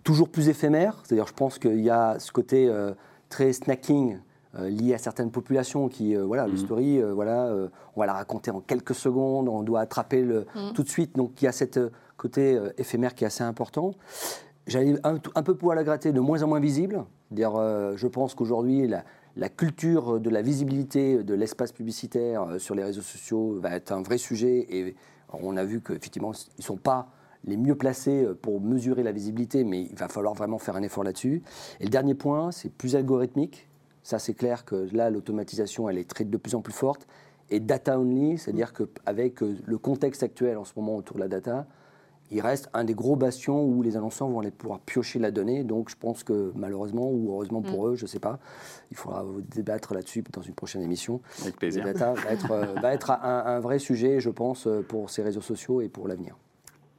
Toujours 0.04 0.28
plus 0.28 0.50
éphémère, 0.50 1.02
c'est-à-dire 1.06 1.28
je 1.28 1.34
pense 1.34 1.58
qu'il 1.58 1.80
y 1.80 1.90
a 1.90 2.20
ce 2.20 2.34
côté 2.34 2.68
euh, 2.68 2.92
très 3.30 3.54
snacking 3.54 4.18
euh, 4.60 4.70
lié 4.70 4.94
à 4.94 5.00
certaines 5.00 5.32
populations 5.32 5.90
qui, 5.90 6.16
euh, 6.16 6.24
voilà, 6.24 6.46
le 6.46 6.52
mhm. 6.52 6.58
story, 6.60 7.02
euh, 7.02 7.12
voilà, 7.12 7.52
on 7.96 8.00
va 8.00 8.06
la 8.06 8.14
raconter 8.14 8.52
en 8.52 8.60
quelques 8.60 8.94
secondes, 8.94 9.50
on 9.50 9.64
doit 9.64 9.80
attraper 9.80 10.22
le, 10.22 10.46
mhm. 10.56 10.74
tout 10.74 10.84
de 10.84 10.90
suite. 10.90 11.16
Donc 11.16 11.42
il 11.42 11.46
y 11.46 11.48
a 11.48 11.52
cette 11.52 11.80
côté 12.18 12.60
éphémère 12.78 13.16
qui 13.16 13.24
est 13.24 13.28
assez 13.28 13.44
important. 13.44 13.96
J'allais 14.68 14.96
un, 15.04 15.16
un, 15.34 15.44
peu 15.44 15.56
pouvoir 15.56 15.76
la 15.76 15.84
gratter 15.84 16.12
de 16.12 16.20
moins 16.20 16.44
en 16.44 16.48
moins 16.48 16.60
visible. 16.60 17.04
Dire, 17.32 17.54
je 17.96 18.08
pense 18.08 18.36
qu'aujourd'hui, 18.36 18.88
la, 18.88 19.04
la, 19.36 19.50
culture 19.50 20.20
de 20.20 20.30
la 20.30 20.44
visibilité 20.44 21.24
de 21.24 21.34
l'espace 21.34 21.72
publicitaire 21.72 22.46
sur 22.60 22.76
les 22.76 22.84
réseaux 22.84 23.02
sociaux 23.02 23.60
va 23.60 23.72
être 23.72 23.92
un 23.92 24.04
vrai 24.04 24.20
sujet. 24.20 24.68
Et 24.70 24.96
on 25.34 25.58
a 25.58 25.66
vu 25.66 25.82
qu'effectivement, 25.82 26.32
ils 26.32 26.60
ne 26.60 26.64
sont 26.64 26.78
pas 26.78 27.10
les 27.44 27.58
mieux 27.58 27.76
placés 27.76 28.26
pour 28.42 28.62
mesurer 28.62 29.04
la 29.04 29.12
visibilité, 29.12 29.64
mais 29.66 29.82
il 29.82 29.98
va 29.98 30.08
falloir 30.08 30.36
vraiment 30.36 30.60
faire 30.60 30.78
un 30.78 30.84
effort 30.84 31.04
là-dessus. 31.04 31.42
Et 31.82 31.86
le 31.86 31.90
dernier 31.90 32.14
point, 32.14 32.52
c'est 32.52 32.72
plus 32.72 32.96
algorithmique. 32.96 33.68
Ça, 34.04 34.20
c'est 34.20 34.34
clair 34.34 34.66
que 34.66 34.88
là, 34.94 35.10
l'automatisation, 35.10 35.90
elle 35.90 35.98
est 35.98 36.10
très, 36.10 36.26
de 36.26 36.38
plus 36.38 36.56
en 36.56 36.62
plus 36.62 36.74
forte. 36.74 37.08
Et 37.50 37.60
data 37.60 38.00
only, 38.00 38.38
c'est-à-dire 38.38 38.74
qu'avec 38.74 39.42
euh, 39.42 39.58
le 39.66 39.78
contexte 39.78 40.24
actuel 40.24 40.58
en 40.58 40.66
ce 40.66 40.74
moment 40.76 40.96
autour 40.96 41.16
de 41.16 41.22
la 41.22 41.28
data, 41.28 41.66
il 42.32 42.42
reste 42.42 42.70
un 42.74 42.84
des 42.84 42.96
gros 42.96 43.16
bastions 43.16 43.64
où 43.64 43.84
les 43.84 43.96
annonceurs 43.96 44.28
vont 44.28 44.40
aller 44.40 44.52
pouvoir 44.52 44.80
piocher 44.80 45.20
la 45.20 45.30
donnée. 45.30 45.64
Donc 45.64 45.90
je 45.90 45.96
pense 45.96 46.24
que 46.24 46.52
malheureusement 46.56 47.10
ou 47.12 47.32
heureusement 47.32 47.62
pour 47.62 47.86
mm. 47.86 47.92
eux, 47.92 47.96
je 47.96 48.04
ne 48.04 48.08
sais 48.08 48.20
pas, 48.20 48.40
il 48.92 48.98
faudra 48.98 49.26
débattre 49.54 49.94
là-dessus 49.94 50.24
dans 50.32 50.42
une 50.42 50.56
prochaine 50.56 50.82
émission. 50.82 51.22
Avec 51.42 51.58
plaisir. 51.58 51.86
La 51.86 51.94
data 51.94 52.14
va 52.14 52.32
être, 52.32 52.52
euh, 52.52 52.74
va 52.82 52.94
être 52.94 53.12
un, 53.12 53.44
un, 53.46 53.60
vrai 53.60 53.78
sujet, 53.78 54.20
je 54.20 54.30
pense, 54.30 54.68
pour 54.88 55.10
ces 55.10 55.22
réseaux 55.22 55.42
sociaux 55.42 55.82
et 55.82 55.90
pour 55.90 56.08
l'avenir. 56.08 56.36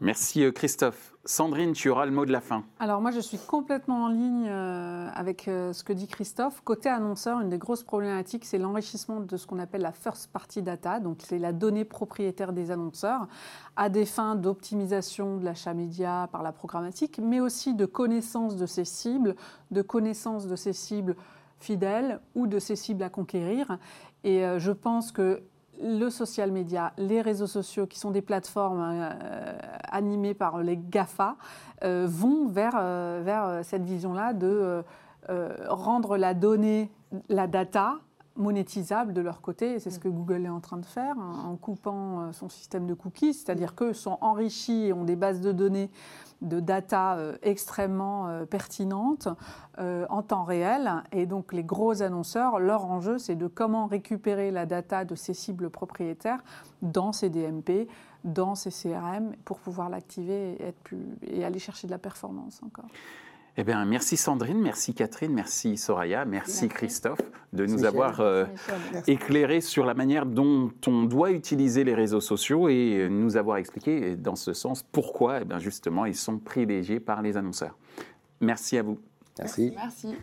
Merci 0.00 0.44
euh, 0.44 0.52
Christophe. 0.52 1.13
Sandrine, 1.26 1.72
tu 1.72 1.88
auras 1.88 2.04
le 2.04 2.12
mot 2.12 2.26
de 2.26 2.32
la 2.32 2.42
fin. 2.42 2.64
Alors 2.78 3.00
moi, 3.00 3.10
je 3.10 3.20
suis 3.20 3.38
complètement 3.38 4.04
en 4.04 4.08
ligne 4.08 4.46
euh, 4.46 5.08
avec 5.14 5.48
euh, 5.48 5.72
ce 5.72 5.82
que 5.82 5.94
dit 5.94 6.06
Christophe. 6.06 6.60
Côté 6.62 6.90
annonceur, 6.90 7.40
une 7.40 7.48
des 7.48 7.56
grosses 7.56 7.82
problématiques, 7.82 8.44
c'est 8.44 8.58
l'enrichissement 8.58 9.20
de 9.20 9.36
ce 9.38 9.46
qu'on 9.46 9.58
appelle 9.58 9.80
la 9.80 9.92
first 9.92 10.30
party 10.32 10.60
data, 10.60 11.00
donc 11.00 11.18
c'est 11.20 11.38
la 11.38 11.52
donnée 11.52 11.86
propriétaire 11.86 12.52
des 12.52 12.70
annonceurs, 12.70 13.26
à 13.76 13.88
des 13.88 14.04
fins 14.04 14.36
d'optimisation 14.36 15.38
de 15.38 15.44
l'achat 15.46 15.72
média 15.72 16.28
par 16.30 16.42
la 16.42 16.52
programmatique, 16.52 17.18
mais 17.22 17.40
aussi 17.40 17.74
de 17.74 17.86
connaissance 17.86 18.56
de 18.56 18.66
ces 18.66 18.84
cibles, 18.84 19.34
de 19.70 19.80
connaissance 19.80 20.46
de 20.46 20.56
ces 20.56 20.74
cibles 20.74 21.16
fidèles 21.58 22.20
ou 22.34 22.46
de 22.46 22.58
ces 22.58 22.76
cibles 22.76 23.02
à 23.02 23.08
conquérir. 23.08 23.78
Et 24.24 24.42
je 24.58 24.72
pense 24.72 25.12
que 25.12 25.42
le 25.82 26.10
social 26.10 26.52
media, 26.52 26.92
les 26.98 27.20
réseaux 27.20 27.46
sociaux, 27.46 27.86
qui 27.86 27.98
sont 27.98 28.10
des 28.10 28.22
plateformes 28.22 28.80
euh, 28.82 29.58
animées 29.90 30.34
par 30.34 30.62
les 30.62 30.76
GAFA, 30.76 31.36
euh, 31.82 32.06
vont 32.08 32.46
vers, 32.46 32.74
euh, 32.76 33.22
vers 33.24 33.64
cette 33.64 33.84
vision-là 33.84 34.32
de 34.32 34.82
rendre 35.68 36.18
la 36.18 36.34
donnée, 36.34 36.90
la 37.30 37.46
data, 37.46 37.94
monétisable 38.36 39.14
de 39.14 39.22
leur 39.22 39.40
côté. 39.40 39.74
Et 39.74 39.78
c'est 39.78 39.90
ce 39.90 39.98
que 39.98 40.08
Google 40.08 40.44
est 40.44 40.50
en 40.50 40.60
train 40.60 40.76
de 40.76 40.84
faire 40.84 41.16
hein, 41.18 41.44
en 41.46 41.56
coupant 41.56 42.30
son 42.32 42.50
système 42.50 42.86
de 42.86 42.92
cookies, 42.92 43.32
c'est-à-dire 43.32 43.74
qu'eux 43.74 43.94
sont 43.94 44.18
enrichis 44.20 44.86
et 44.86 44.92
ont 44.92 45.04
des 45.04 45.16
bases 45.16 45.40
de 45.40 45.52
données 45.52 45.88
de 46.44 46.60
data 46.60 47.16
euh, 47.16 47.36
extrêmement 47.42 48.28
euh, 48.28 48.44
pertinente 48.44 49.28
euh, 49.78 50.06
en 50.08 50.22
temps 50.22 50.44
réel. 50.44 51.02
Et 51.12 51.26
donc 51.26 51.52
les 51.52 51.64
gros 51.64 52.02
annonceurs, 52.02 52.60
leur 52.60 52.84
enjeu, 52.84 53.18
c'est 53.18 53.34
de 53.34 53.46
comment 53.46 53.86
récupérer 53.86 54.50
la 54.50 54.66
data 54.66 55.04
de 55.04 55.14
ces 55.14 55.34
cibles 55.34 55.70
propriétaires 55.70 56.42
dans 56.82 57.12
ces 57.12 57.30
DMP, 57.30 57.88
dans 58.24 58.54
ces 58.54 58.70
CRM, 58.70 59.34
pour 59.44 59.58
pouvoir 59.58 59.88
l'activer 59.88 60.56
et, 60.60 60.74
et 61.26 61.44
aller 61.44 61.58
chercher 61.58 61.86
de 61.86 61.92
la 61.92 61.98
performance 61.98 62.62
encore. 62.62 62.86
Eh 63.56 63.62
bien, 63.62 63.84
merci 63.84 64.16
Sandrine, 64.16 64.60
merci 64.60 64.94
Catherine, 64.94 65.32
merci 65.32 65.76
Soraya, 65.76 66.24
merci, 66.24 66.64
Merci. 66.64 66.68
Christophe 66.68 67.20
de 67.52 67.66
nous 67.66 67.74
Michel. 67.74 67.86
avoir 67.86 68.20
euh, 68.20 68.46
éclairé 69.06 69.60
sur 69.60 69.84
la 69.86 69.94
manière 69.94 70.26
dont 70.26 70.72
on 70.88 71.04
doit 71.04 71.30
utiliser 71.30 71.84
les 71.84 71.94
réseaux 71.94 72.20
sociaux 72.20 72.68
et 72.68 73.06
nous 73.08 73.36
avoir 73.36 73.58
expliqué 73.58 74.16
dans 74.16 74.34
ce 74.34 74.54
sens 74.54 74.82
pourquoi, 74.90 75.42
eh 75.42 75.44
bien, 75.44 75.60
justement, 75.60 76.04
ils 76.04 76.16
sont 76.16 76.38
privilégiés 76.38 76.98
par 76.98 77.22
les 77.22 77.36
annonceurs. 77.36 77.76
Merci 78.40 78.76
à 78.76 78.82
vous. 78.82 78.98
Merci. 79.38 79.72
Merci. 79.76 80.16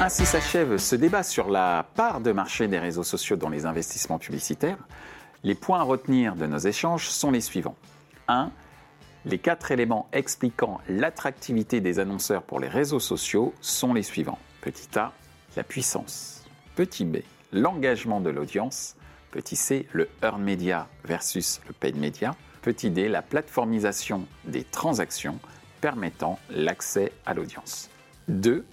Ainsi 0.00 0.24
s'achève 0.24 0.76
ce 0.76 0.94
débat 0.94 1.24
sur 1.24 1.50
la 1.50 1.84
part 1.96 2.20
de 2.20 2.30
marché 2.30 2.68
des 2.68 2.78
réseaux 2.78 3.04
sociaux 3.04 3.36
dans 3.36 3.48
les 3.48 3.66
investissements 3.66 4.18
publicitaires. 4.18 4.78
Les 5.42 5.56
points 5.56 5.80
à 5.80 5.82
retenir 5.82 6.36
de 6.36 6.46
nos 6.46 6.58
échanges 6.58 7.08
sont 7.08 7.32
les 7.32 7.40
suivants. 7.40 7.74
1. 8.28 8.50
Les 9.24 9.38
quatre 9.38 9.70
éléments 9.70 10.08
expliquant 10.12 10.80
l'attractivité 10.88 11.80
des 11.80 12.00
annonceurs 12.00 12.42
pour 12.42 12.58
les 12.58 12.66
réseaux 12.66 12.98
sociaux 12.98 13.54
sont 13.60 13.94
les 13.94 14.02
suivants. 14.02 14.40
Petit 14.60 14.98
a, 14.98 15.12
la 15.54 15.62
puissance. 15.62 16.44
Petit 16.74 17.04
b, 17.04 17.18
l'engagement 17.52 18.20
de 18.20 18.30
l'audience. 18.30 18.96
Petit 19.30 19.54
c, 19.54 19.86
le 19.92 20.08
earn 20.24 20.42
media 20.42 20.88
versus 21.04 21.60
le 21.68 21.72
paid 21.72 21.96
media. 21.96 22.34
Petit 22.62 22.90
d, 22.90 23.08
la 23.08 23.22
plateformisation 23.22 24.26
des 24.44 24.64
transactions 24.64 25.38
permettant 25.80 26.40
l'accès 26.50 27.12
à 27.24 27.32
l'audience. 27.32 27.90
2. 28.26 28.64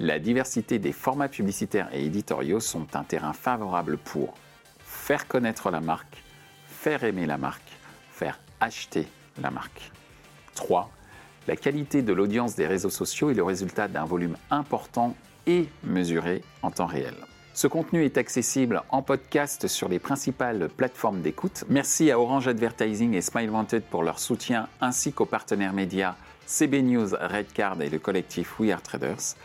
La 0.00 0.18
diversité 0.18 0.80
des 0.80 0.92
formats 0.92 1.28
publicitaires 1.28 1.88
et 1.92 2.04
éditoriaux 2.04 2.60
sont 2.60 2.96
un 2.96 3.04
terrain 3.04 3.32
favorable 3.32 3.98
pour 3.98 4.34
faire 4.80 5.28
connaître 5.28 5.70
la 5.70 5.80
marque, 5.80 6.24
faire 6.66 7.04
aimer 7.04 7.26
la 7.26 7.38
marque, 7.38 7.70
faire 8.10 8.40
acheter 8.60 9.06
la 9.40 9.50
marque. 9.50 9.90
3. 10.54 10.90
La 11.46 11.56
qualité 11.56 12.02
de 12.02 12.12
l'audience 12.12 12.56
des 12.56 12.66
réseaux 12.66 12.90
sociaux 12.90 13.30
est 13.30 13.34
le 13.34 13.44
résultat 13.44 13.88
d'un 13.88 14.04
volume 14.04 14.36
important 14.50 15.14
et 15.46 15.68
mesuré 15.84 16.42
en 16.62 16.70
temps 16.70 16.86
réel. 16.86 17.14
Ce 17.54 17.66
contenu 17.66 18.04
est 18.04 18.18
accessible 18.18 18.82
en 18.90 19.00
podcast 19.00 19.66
sur 19.66 19.88
les 19.88 19.98
principales 19.98 20.68
plateformes 20.68 21.22
d'écoute. 21.22 21.64
Merci 21.70 22.10
à 22.10 22.18
Orange 22.18 22.48
Advertising 22.48 23.14
et 23.14 23.22
Smile 23.22 23.48
Wanted 23.48 23.82
pour 23.84 24.02
leur 24.02 24.18
soutien, 24.18 24.68
ainsi 24.80 25.12
qu'aux 25.12 25.24
partenaires 25.24 25.72
médias 25.72 26.16
CB 26.46 26.82
News, 26.82 27.08
Redcard 27.18 27.80
et 27.80 27.88
le 27.88 27.98
collectif 27.98 28.60
We 28.60 28.72
Are 28.72 28.82
Traders. 28.82 29.36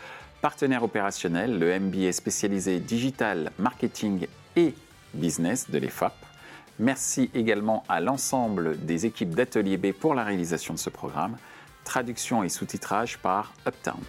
Partenaire 0.41 0.83
opérationnel, 0.83 1.57
le 1.57 1.79
MBA 1.79 2.11
spécialisé 2.11 2.79
Digital, 2.79 3.51
Marketing 3.57 4.27
et 4.55 4.73
Business 5.13 5.69
de 5.69 5.77
l'EFAP. 5.77 6.13
Merci 6.81 7.29
également 7.35 7.83
à 7.87 8.01
l'ensemble 8.01 8.83
des 8.83 9.05
équipes 9.05 9.35
d'Atelier 9.35 9.77
B 9.77 9.91
pour 9.91 10.15
la 10.15 10.23
réalisation 10.23 10.73
de 10.73 10.79
ce 10.79 10.89
programme. 10.89 11.37
Traduction 11.83 12.43
et 12.43 12.49
sous-titrage 12.49 13.19
par 13.19 13.53
Uptown. 13.67 13.99